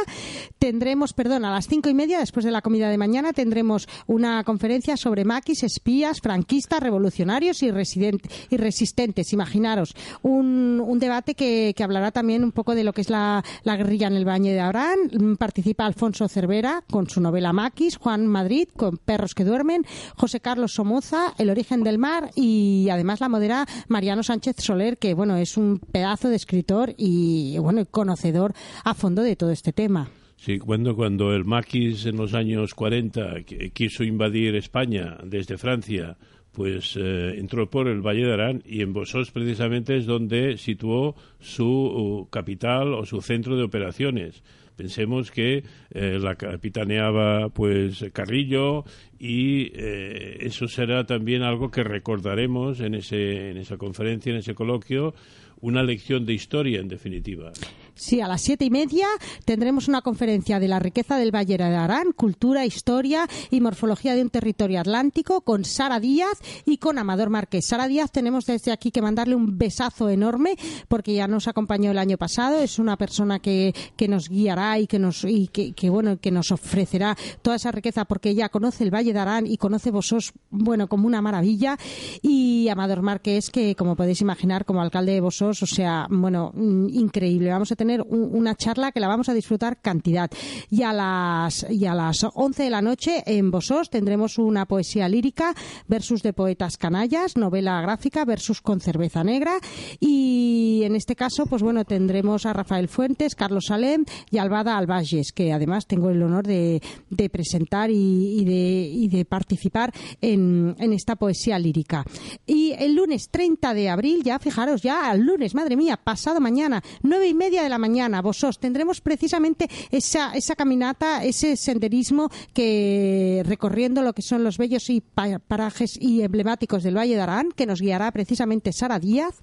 tendremos, 0.58 1.12
perdón, 1.12 1.44
a 1.44 1.50
las 1.50 1.66
cinco 1.66 1.88
y 1.88 1.94
media, 1.94 2.18
después 2.18 2.44
de 2.44 2.50
la 2.50 2.62
comida 2.62 2.88
de 2.88 2.98
mañana, 2.98 3.32
tendremos 3.32 3.88
una 4.06 4.44
conferencia 4.44 4.96
sobre 4.96 5.24
maquis, 5.24 5.62
espías, 5.62 6.20
franquistas, 6.20 6.80
revolucionarios 6.80 7.62
y, 7.62 7.66
y 7.66 8.56
resistentes. 8.56 9.32
Imaginaros, 9.32 9.94
un 10.22 10.73
un 10.80 10.98
debate 10.98 11.34
que, 11.34 11.74
que, 11.76 11.84
hablará 11.84 12.10
también 12.10 12.44
un 12.44 12.52
poco 12.52 12.74
de 12.74 12.84
lo 12.84 12.92
que 12.92 13.00
es 13.00 13.10
la, 13.10 13.44
la, 13.62 13.76
guerrilla 13.76 14.06
en 14.06 14.14
el 14.14 14.26
Valle 14.26 14.52
de 14.52 14.60
Abrán. 14.60 14.98
Participa 15.38 15.86
Alfonso 15.86 16.28
Cervera 16.28 16.84
con 16.90 17.08
su 17.08 17.20
novela 17.20 17.52
Maquis, 17.52 17.96
Juan 17.96 18.26
Madrid 18.26 18.68
con 18.76 18.98
Perros 18.98 19.34
que 19.34 19.44
duermen, 19.44 19.84
José 20.16 20.40
Carlos 20.40 20.72
Somoza, 20.72 21.34
El 21.38 21.50
origen 21.50 21.82
del 21.82 21.98
mar 21.98 22.30
y 22.34 22.88
además 22.90 23.20
la 23.20 23.28
modera 23.28 23.66
Mariano 23.88 24.22
Sánchez 24.22 24.56
Soler, 24.58 24.98
que 24.98 25.14
bueno, 25.14 25.36
es 25.36 25.56
un 25.56 25.78
pedazo 25.78 26.28
de 26.28 26.36
escritor 26.36 26.94
y 26.96 27.58
bueno, 27.58 27.84
conocedor 27.86 28.54
a 28.84 28.94
fondo 28.94 29.22
de 29.22 29.36
todo 29.36 29.50
este 29.50 29.72
tema. 29.72 30.08
Sí, 30.36 30.58
cuando, 30.58 30.94
cuando 30.94 31.32
el 31.32 31.44
maquis 31.46 32.04
en 32.04 32.16
los 32.16 32.34
años 32.34 32.74
40 32.74 33.44
quiso 33.72 34.04
invadir 34.04 34.54
España 34.56 35.16
desde 35.24 35.56
Francia, 35.56 36.18
pues 36.54 36.96
eh, 36.96 37.34
entró 37.36 37.68
por 37.68 37.88
el 37.88 38.00
Valle 38.00 38.24
de 38.24 38.32
Arán 38.32 38.62
y 38.64 38.82
en 38.82 38.92
Bosós 38.92 39.30
precisamente 39.30 39.96
es 39.96 40.06
donde 40.06 40.56
situó 40.56 41.16
su 41.40 42.28
capital 42.30 42.94
o 42.94 43.04
su 43.04 43.20
centro 43.20 43.56
de 43.56 43.64
operaciones. 43.64 44.42
Pensemos 44.76 45.30
que 45.30 45.62
eh, 45.90 46.18
la 46.20 46.34
capitaneaba 46.36 47.48
pues 47.50 48.04
Carrillo 48.12 48.84
y 49.18 49.70
eh, 49.74 50.38
eso 50.40 50.66
será 50.66 51.04
también 51.04 51.42
algo 51.42 51.70
que 51.70 51.84
recordaremos 51.84 52.80
en, 52.80 52.94
ese, 52.94 53.50
en 53.50 53.56
esa 53.56 53.76
conferencia, 53.76 54.30
en 54.30 54.38
ese 54.38 54.54
coloquio, 54.54 55.14
una 55.60 55.82
lección 55.82 56.26
de 56.26 56.34
historia 56.34 56.80
en 56.80 56.88
definitiva. 56.88 57.52
Sí, 57.96 58.20
a 58.20 58.26
las 58.26 58.42
siete 58.42 58.64
y 58.64 58.70
media 58.70 59.06
tendremos 59.44 59.86
una 59.86 60.02
conferencia 60.02 60.58
de 60.58 60.66
la 60.66 60.80
riqueza 60.80 61.16
del 61.16 61.32
Valle 61.32 61.56
de 61.56 61.62
Arán, 61.62 62.10
cultura, 62.10 62.66
historia 62.66 63.28
y 63.50 63.60
morfología 63.60 64.16
de 64.16 64.22
un 64.22 64.30
territorio 64.30 64.80
atlántico 64.80 65.42
con 65.42 65.64
Sara 65.64 66.00
Díaz 66.00 66.40
y 66.66 66.78
con 66.78 66.98
Amador 66.98 67.30
Márquez. 67.30 67.66
Sara 67.66 67.86
Díaz 67.86 68.10
tenemos 68.10 68.46
desde 68.46 68.72
aquí 68.72 68.90
que 68.90 69.00
mandarle 69.00 69.36
un 69.36 69.58
besazo 69.58 70.08
enorme 70.08 70.56
porque 70.88 71.14
ya 71.14 71.28
nos 71.28 71.46
acompañó 71.46 71.92
el 71.92 71.98
año 71.98 72.18
pasado. 72.18 72.58
Es 72.58 72.80
una 72.80 72.96
persona 72.96 73.38
que, 73.38 73.72
que 73.96 74.08
nos 74.08 74.28
guiará 74.28 74.80
y 74.80 74.88
que 74.88 74.98
nos 74.98 75.24
y 75.24 75.46
que, 75.46 75.88
bueno 75.88 76.18
que 76.18 76.32
nos 76.32 76.50
ofrecerá 76.50 77.16
toda 77.42 77.56
esa 77.56 77.70
riqueza 77.70 78.06
porque 78.06 78.30
ella 78.30 78.48
conoce 78.48 78.82
el 78.82 78.92
Valle 78.92 79.12
de 79.12 79.20
Arán 79.20 79.46
y 79.46 79.56
conoce 79.56 79.92
Vosós 79.92 80.32
bueno 80.50 80.88
como 80.88 81.06
una 81.06 81.22
maravilla 81.22 81.78
y 82.22 82.68
Amador 82.68 83.02
Márquez 83.02 83.50
que 83.50 83.76
como 83.76 83.94
podéis 83.94 84.20
imaginar 84.20 84.64
como 84.64 84.82
alcalde 84.82 85.12
de 85.12 85.20
Vosós 85.20 85.62
o 85.62 85.66
sea 85.66 86.08
bueno 86.10 86.52
increíble. 86.88 87.50
Vamos 87.50 87.70
a 87.70 87.76
tener 87.76 87.83
un, 87.84 88.30
una 88.32 88.54
charla 88.54 88.92
que 88.92 89.00
la 89.00 89.08
vamos 89.08 89.28
a 89.28 89.34
disfrutar 89.34 89.80
cantidad. 89.80 90.30
Y 90.70 90.82
a 90.82 90.92
las, 90.92 91.66
y 91.70 91.86
a 91.86 91.94
las 91.94 92.26
11 92.34 92.64
de 92.64 92.70
la 92.70 92.82
noche 92.82 93.22
en 93.26 93.50
Bosós 93.50 93.90
tendremos 93.90 94.38
una 94.38 94.66
poesía 94.66 95.08
lírica 95.08 95.54
versus 95.88 96.22
de 96.22 96.32
poetas 96.32 96.76
canallas, 96.76 97.36
novela 97.36 97.80
gráfica 97.80 98.24
versus 98.24 98.60
con 98.60 98.80
cerveza 98.80 99.24
negra. 99.24 99.58
Y 100.00 100.82
en 100.84 100.96
este 100.96 101.16
caso, 101.16 101.46
pues 101.46 101.62
bueno, 101.62 101.84
tendremos 101.84 102.46
a 102.46 102.52
Rafael 102.52 102.88
Fuentes, 102.88 103.34
Carlos 103.34 103.64
Salem 103.68 104.04
y 104.30 104.38
Albada 104.38 104.76
Albages, 104.76 105.32
que 105.32 105.52
además 105.52 105.86
tengo 105.86 106.10
el 106.10 106.22
honor 106.22 106.46
de, 106.46 106.82
de 107.10 107.28
presentar 107.28 107.90
y, 107.90 108.40
y, 108.40 108.44
de, 108.44 108.88
y, 108.92 109.08
de, 109.08 109.24
participar 109.24 109.92
en, 110.20 110.74
en 110.78 110.92
esta 110.92 111.16
poesía 111.16 111.58
lírica. 111.58 112.04
Y 112.46 112.72
el 112.72 112.94
lunes 112.94 113.28
30 113.30 113.74
de 113.74 113.88
abril, 113.88 114.22
ya 114.22 114.38
fijaros, 114.38 114.82
ya 114.82 115.10
al 115.10 115.20
lunes, 115.20 115.54
madre 115.54 115.76
mía, 115.76 115.96
pasado 115.96 116.40
mañana, 116.40 116.82
nueve 117.02 117.28
y 117.28 117.34
media 117.34 117.62
de 117.62 117.68
la 117.68 117.73
mañana, 117.78 118.22
Bosos, 118.22 118.58
tendremos 118.58 119.00
precisamente 119.00 119.68
esa, 119.90 120.34
esa 120.34 120.56
caminata, 120.56 121.24
ese 121.24 121.56
senderismo 121.56 122.30
que 122.52 123.42
recorriendo 123.44 124.02
lo 124.02 124.12
que 124.12 124.22
son 124.22 124.44
los 124.44 124.58
bellos 124.58 124.90
y 124.90 125.00
parajes 125.00 125.98
y 126.00 126.22
emblemáticos 126.22 126.82
del 126.82 126.96
Valle 126.96 127.14
de 127.14 127.20
Arán, 127.20 127.50
que 127.54 127.66
nos 127.66 127.80
guiará 127.80 128.10
precisamente 128.12 128.72
Sara 128.72 128.98
Díaz 128.98 129.40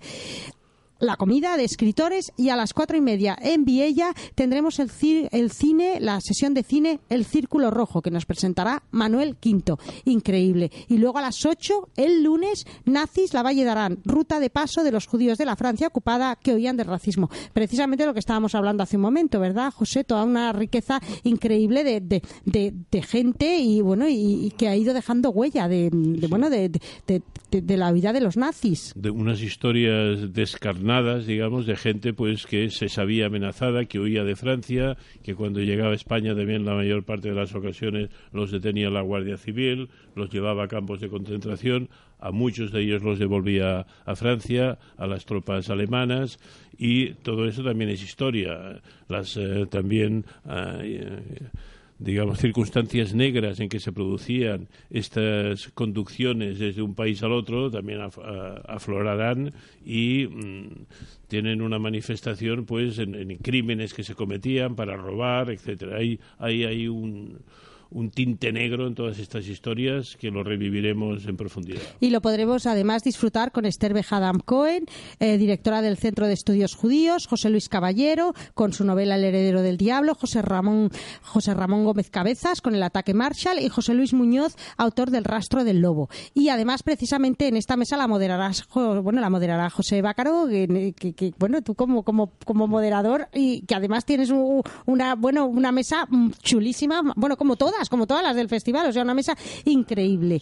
la 1.01 1.17
comida 1.17 1.57
de 1.57 1.65
escritores 1.65 2.31
y 2.37 2.49
a 2.49 2.55
las 2.55 2.73
cuatro 2.73 2.95
y 2.95 3.01
media 3.01 3.37
en 3.41 3.65
Viella 3.65 4.13
tendremos 4.35 4.79
el, 4.79 4.91
el, 5.31 5.51
cine, 5.51 5.99
la 5.99 6.21
sesión 6.21 6.53
de 6.53 6.63
cine 6.63 6.99
El 7.09 7.25
Círculo 7.25 7.71
Rojo 7.71 8.01
que 8.01 8.11
nos 8.11 8.25
presentará 8.25 8.83
Manuel 8.91 9.35
Quinto. 9.35 9.79
Increíble. 10.05 10.71
Y 10.87 10.99
luego 10.99 11.17
a 11.17 11.21
las 11.21 11.43
ocho, 11.45 11.89
el 11.97 12.23
lunes, 12.23 12.65
Nazis, 12.85 13.33
la 13.33 13.41
Valle 13.41 13.63
de 13.63 13.69
Arán, 13.69 13.99
ruta 14.05 14.39
de 14.39 14.51
paso 14.51 14.83
de 14.83 14.91
los 14.91 15.07
judíos 15.07 15.39
de 15.39 15.45
la 15.45 15.55
Francia 15.55 15.87
ocupada 15.87 16.35
que 16.35 16.53
oían 16.53 16.77
del 16.77 16.87
racismo. 16.87 17.29
Precisamente 17.51 18.05
lo 18.05 18.13
que 18.13 18.19
estábamos 18.19 18.53
hablando 18.53 18.83
hace 18.83 18.97
un 18.97 19.01
momento, 19.01 19.39
¿verdad, 19.39 19.73
José? 19.73 20.03
Toda 20.03 20.23
una 20.23 20.53
riqueza 20.53 21.01
increíble 21.23 21.83
de, 21.83 21.99
de, 22.01 22.21
de, 22.45 22.73
de 22.91 23.01
gente 23.01 23.57
y 23.57 23.81
bueno, 23.81 24.07
y, 24.07 24.45
y, 24.45 24.51
que 24.51 24.67
ha 24.67 24.75
ido 24.75 24.93
dejando 24.93 25.31
huella 25.31 25.67
de, 25.67 25.89
bueno, 26.29 26.51
de, 26.51 26.69
de, 27.07 27.77
la 27.77 27.91
vida 27.91 28.13
de 28.13 28.21
los 28.21 28.37
nazis. 28.37 28.93
De 28.95 29.09
unas 29.09 29.41
historias 29.41 30.31
descarnadas 30.33 30.90
jornadas, 30.91 31.25
digamos, 31.25 31.65
de 31.65 31.77
gente 31.77 32.13
pues 32.13 32.45
que 32.45 32.69
se 32.69 32.89
sabía 32.89 33.27
amenazada, 33.27 33.85
que 33.85 33.97
huía 33.97 34.25
de 34.25 34.35
Francia, 34.35 34.97
que 35.23 35.35
cuando 35.35 35.61
llegaba 35.61 35.91
a 35.91 35.95
España 35.95 36.35
también 36.35 36.65
la 36.65 36.75
mayor 36.75 37.05
parte 37.05 37.29
de 37.29 37.35
las 37.35 37.55
ocasiones 37.55 38.09
los 38.33 38.51
detenía 38.51 38.89
la 38.89 38.99
Guardia 38.99 39.37
Civil, 39.37 39.87
los 40.15 40.29
llevaba 40.29 40.65
a 40.65 40.67
campos 40.67 40.99
de 40.99 41.07
concentración, 41.07 41.87
a 42.19 42.31
muchos 42.31 42.73
de 42.73 42.81
ellos 42.81 43.03
los 43.03 43.19
devolvía 43.19 43.85
a 44.05 44.15
Francia, 44.17 44.79
a 44.97 45.07
las 45.07 45.25
tropas 45.25 45.69
alemanas 45.69 46.39
y 46.77 47.13
todo 47.13 47.47
eso 47.47 47.63
también 47.63 47.89
es 47.89 48.03
historia. 48.03 48.81
Las 49.07 49.37
eh, 49.37 49.67
también 49.69 50.25
eh, 50.49 51.21
digamos, 52.01 52.39
circunstancias 52.39 53.13
negras 53.13 53.59
en 53.59 53.69
que 53.69 53.79
se 53.79 53.91
producían 53.91 54.67
estas 54.89 55.69
conducciones 55.69 56.57
desde 56.57 56.81
un 56.81 56.95
país 56.95 57.21
al 57.21 57.31
otro 57.31 57.69
también 57.69 57.99
aflorarán 58.67 59.53
y 59.85 60.25
mm, 60.27 60.85
tienen 61.27 61.61
una 61.61 61.77
manifestación 61.77 62.65
pues 62.65 62.97
en, 62.97 63.37
crímenes 63.37 63.93
que 63.93 64.03
se 64.03 64.15
cometían 64.15 64.75
para 64.75 64.97
robar, 64.97 65.51
etcétera. 65.51 65.97
Hay, 65.97 66.19
hay, 66.39 66.63
hay 66.63 66.87
un 66.87 67.39
un 67.91 68.09
tinte 68.09 68.51
negro 68.51 68.87
en 68.87 68.95
todas 68.95 69.19
estas 69.19 69.47
historias 69.47 70.15
que 70.17 70.31
lo 70.31 70.43
reviviremos 70.43 71.25
en 71.25 71.37
profundidad. 71.37 71.81
Y 71.99 72.09
lo 72.09 72.21
podremos 72.21 72.65
además 72.65 73.03
disfrutar 73.03 73.51
con 73.51 73.65
Esther 73.65 73.93
Bejadam 73.93 74.39
Cohen, 74.39 74.85
eh, 75.19 75.37
directora 75.37 75.81
del 75.81 75.97
Centro 75.97 76.27
de 76.27 76.33
Estudios 76.33 76.75
Judíos, 76.75 77.27
José 77.27 77.49
Luis 77.49 77.69
Caballero, 77.69 78.33
con 78.53 78.73
su 78.73 78.85
novela 78.85 79.15
El 79.15 79.25
heredero 79.25 79.61
del 79.61 79.77
diablo, 79.77 80.15
José 80.15 80.41
Ramón, 80.41 80.89
José 81.21 81.53
Ramón 81.53 81.83
Gómez 81.83 82.09
Cabezas, 82.09 82.61
con 82.61 82.75
El 82.75 82.83
ataque 82.83 83.13
Marshall, 83.13 83.59
y 83.59 83.69
José 83.69 83.93
Luis 83.93 84.13
Muñoz, 84.13 84.55
autor 84.77 85.11
del 85.11 85.25
Rastro 85.25 85.63
del 85.63 85.81
Lobo. 85.81 86.09
Y 86.33 86.49
además, 86.49 86.83
precisamente 86.83 87.47
en 87.47 87.57
esta 87.57 87.75
mesa 87.75 87.97
la 87.97 88.07
moderará, 88.07 88.51
bueno, 88.73 89.19
la 89.19 89.29
moderará 89.29 89.69
José 89.69 90.01
Bácaro, 90.01 90.47
que, 90.47 91.33
bueno, 91.37 91.61
tú 91.61 91.75
como, 91.75 92.03
como, 92.03 92.31
como 92.45 92.67
moderador, 92.67 93.27
y 93.33 93.61
que 93.65 93.75
además 93.75 94.05
tienes 94.05 94.31
una, 94.85 95.15
bueno, 95.15 95.45
una 95.45 95.71
mesa 95.71 96.07
chulísima, 96.41 97.01
bueno, 97.15 97.35
como 97.37 97.55
todas 97.55 97.80
como 97.89 98.07
todas 98.07 98.23
las 98.23 98.35
del 98.35 98.49
festival, 98.49 98.89
o 98.89 98.91
sea, 98.91 99.03
una 99.03 99.13
mesa 99.13 99.35
increíble. 99.65 100.41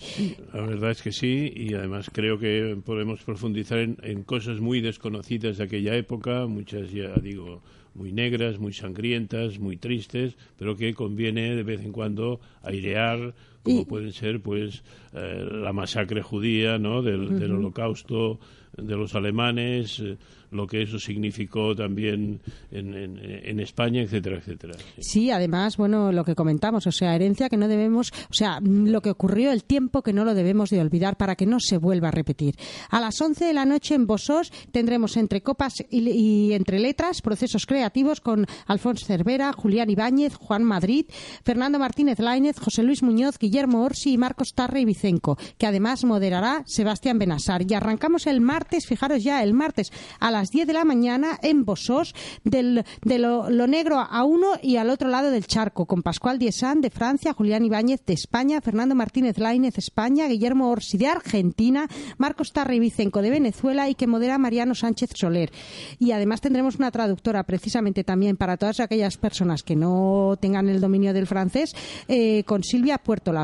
La 0.53 0.61
verdad 0.61 0.91
es 0.91 1.01
que 1.01 1.11
sí, 1.11 1.51
y 1.55 1.73
además 1.73 2.09
creo 2.11 2.39
que 2.39 2.77
podemos 2.83 3.23
profundizar 3.23 3.79
en, 3.79 4.23
cosas 4.23 4.59
muy 4.59 4.81
desconocidas 4.81 5.57
de 5.57 5.63
aquella 5.63 5.95
época, 5.95 6.45
muchas 6.47 6.91
ya 6.91 7.13
digo 7.21 7.61
muy 7.95 8.13
negras, 8.13 8.59
muy 8.59 8.73
sangrientas, 8.73 9.59
muy 9.59 9.77
tristes, 9.77 10.37
pero 10.57 10.75
que 10.75 10.93
conviene 10.93 11.55
de 11.55 11.63
vez 11.63 11.81
en 11.81 11.91
cuando 11.91 12.39
airear, 12.61 13.33
como 13.63 13.85
pueden 13.85 14.13
ser 14.13 14.41
pues 14.41 14.83
eh, 15.13 15.47
la 15.51 15.73
masacre 15.73 16.21
judía, 16.21 16.77
¿no? 16.77 17.01
del, 17.01 17.39
del 17.39 17.51
holocausto 17.51 18.39
de 18.77 18.95
los 18.95 19.15
alemanes, 19.15 19.99
eh, 19.99 20.17
lo 20.51 20.65
que 20.65 20.81
eso 20.81 20.99
significó 20.99 21.75
también 21.75 22.41
en, 22.71 23.59
España, 23.59 24.01
etcétera, 24.01 24.37
etcétera. 24.37 24.73
Sí. 24.97 25.29
además, 25.29 25.77
bueno, 25.77 26.11
lo 26.11 26.23
que 26.23 26.33
comentamos, 26.33 26.87
o 26.87 26.91
sea, 26.91 27.15
herencia 27.15 27.49
que 27.49 27.57
no 27.57 27.67
debemos, 27.67 28.11
o 28.29 28.33
sea, 28.33 28.59
lo 28.61 29.01
que 29.01 29.11
ocurrió, 29.11 29.51
el 29.51 29.63
tiempo 29.63 30.01
que 30.01 30.13
no 30.13 30.25
lo 30.25 30.33
debemos 30.33 30.69
de 30.69 30.81
olvidar 30.81 31.17
para 31.17 31.35
que 31.35 31.45
no 31.45 31.59
se 31.59 31.77
vuelva 31.77 32.07
a 32.07 32.11
repetir. 32.11 32.55
A 32.89 32.99
las 32.99 33.21
11 33.21 33.45
de 33.45 33.53
la 33.53 33.65
noche 33.65 33.95
en 33.95 34.07
Bosós 34.07 34.51
tendremos 34.71 35.17
entre 35.17 35.41
copas 35.41 35.83
y, 35.91 36.53
entre 36.53 36.79
letras 36.79 37.21
procesos 37.21 37.65
creativos 37.65 38.21
con 38.21 38.45
Alfonso 38.65 39.05
Cervera, 39.05 39.53
Julián 39.53 39.89
Ibáñez, 39.89 40.35
Juan 40.35 40.63
Madrid, 40.63 41.05
Fernando 41.43 41.77
Martínez 41.79 42.19
Láinez, 42.19 42.57
José 42.57 42.81
Luis 42.81 43.03
Muñoz, 43.03 43.37
Guillermo 43.37 43.48
Orsi 43.75 44.13
y 44.13 44.17
Marcos 44.17 44.53
Tarre 44.53 44.81
y 44.81 44.85
Vicenco, 44.85 45.37
que 45.57 45.67
además 45.67 46.03
moderará 46.03 46.63
Sebastián 46.65 47.19
Benasar. 47.19 47.63
Y 47.69 47.73
arrancamos 47.73 48.27
el 48.27 48.41
martes, 48.41 48.85
fijaros 48.87 49.23
ya, 49.23 49.43
el 49.43 49.53
martes 49.53 49.91
a 50.19 50.31
las 50.31 50.49
10 50.49 50.67
de 50.67 50.73
la 50.73 50.85
mañana 50.85 51.37
en 51.41 51.65
Bosós, 51.65 52.13
del, 52.43 52.85
de 53.03 53.19
lo, 53.19 53.49
negro 53.67 53.99
a 53.99 54.23
uno 54.23 54.53
y 54.61 54.77
al 54.77 54.89
otro 54.89 55.09
lado 55.09 55.31
del 55.31 55.45
charco, 55.45 55.85
con 55.85 56.03
Pascual 56.03 56.39
Diesán 56.39 56.81
de 56.81 56.89
Francia, 56.89 57.33
Julián 57.33 57.65
Ibáñez 57.65 58.05
de 58.05 58.13
España, 58.13 58.61
Fernando 58.61 58.95
Martínez 58.95 59.37
Lainez 59.37 59.77
España, 59.77 60.27
Guillermo 60.27 60.69
Orsi 60.69 60.97
de 60.97 61.07
Argentina, 61.07 61.87
Marcos 62.17 62.51
Tarri 62.53 62.79
Vicenco 62.79 63.21
de 63.21 63.29
Venezuela 63.29 63.89
y 63.89 63.95
que 63.95 64.07
modera 64.07 64.37
Mariano 64.37 64.75
Sánchez 64.75 65.11
Soler. 65.15 65.51
Y 65.99 66.11
además 66.11 66.41
tendremos 66.41 66.77
una 66.77 66.91
traductora 66.91 67.43
precisamente 67.43 68.03
también 68.03 68.37
para 68.37 68.57
todas 68.57 68.79
aquellas 68.79 69.17
personas 69.17 69.63
que 69.63 69.75
no 69.75 70.37
tengan 70.39 70.69
el 70.69 70.81
dominio 70.81 71.13
del 71.13 71.27
francés, 71.27 71.75
eh, 72.07 72.43
con 72.43 72.63
Silvia 72.63 72.97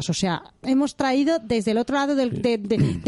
O 0.09 0.13
sea, 0.13 0.43
hemos 0.63 0.95
traído 0.95 1.39
desde 1.39 1.71
el 1.71 1.77
otro 1.77 1.95
lado 1.95 2.15
de, 2.15 2.25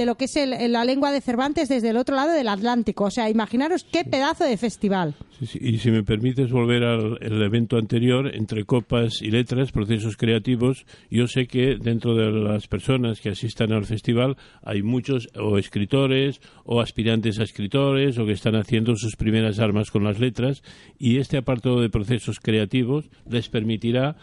lo 0.06 0.16
que 0.16 0.26
es 0.26 0.36
la 0.70 0.86
lengua 0.86 1.12
de 1.12 1.22
Cervantes, 1.22 1.70
desde 1.70 1.90
el 1.90 1.98
otro 1.98 2.16
lado 2.16 2.32
del 2.32 2.48
Atlántico. 2.48 3.06
O 3.06 3.12
sea, 3.12 3.30
imaginaros 3.30 3.84
qué 3.84 4.04
pedazo 4.04 4.44
de 4.44 4.58
festival. 4.58 5.16
y 5.40 5.78
si 5.78 5.92
me 5.92 6.04
permites 6.04 6.52
volver 6.52 6.84
al 6.84 7.42
evento 7.42 7.78
anterior, 7.78 8.34
entre 8.34 8.66
copas 8.66 9.22
y 9.22 9.32
letras, 9.32 9.72
procesos 9.72 10.18
creativos, 10.18 10.86
yo 11.10 11.28
sé 11.28 11.48
que 11.48 11.76
dentro 11.76 12.16
de 12.16 12.32
las 12.32 12.68
personas 12.68 13.22
que 13.22 13.30
asistan 13.30 13.72
al 13.72 13.86
festival 13.86 14.38
hay 14.64 14.82
muchos 14.82 15.30
o 15.36 15.58
escritores 15.58 16.42
o 16.66 16.82
aspirantes 16.82 17.40
a 17.40 17.44
escritores 17.44 18.18
o 18.18 18.26
que 18.26 18.34
están 18.34 18.56
haciendo 18.56 18.96
sus 18.96 19.16
primeras 19.16 19.60
armas 19.60 19.92
con 19.92 20.04
las 20.04 20.20
letras 20.20 20.64
y 20.98 21.18
este 21.18 21.38
apartado 21.38 21.82
de 21.82 21.90
procesos 21.90 22.40
creativos 22.40 23.06
les 23.30 23.50
permitirá 23.50 24.16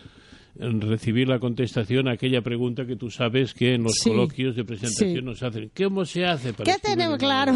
recibir 0.56 1.28
la 1.28 1.38
contestación 1.38 2.08
a 2.08 2.12
aquella 2.12 2.42
pregunta 2.42 2.86
que 2.86 2.96
tú 2.96 3.10
sabes 3.10 3.54
que 3.54 3.74
en 3.74 3.82
los 3.82 3.98
coloquios 3.98 4.54
de 4.56 4.64
presentación 4.64 5.24
nos 5.24 5.42
hacen. 5.42 5.70
¿Cómo 5.76 6.04
se 6.04 6.24
hace 6.24 6.52
para 6.52 6.72
¿Qué 6.72 6.78
tenemos 6.80 7.18
claro? 7.18 7.54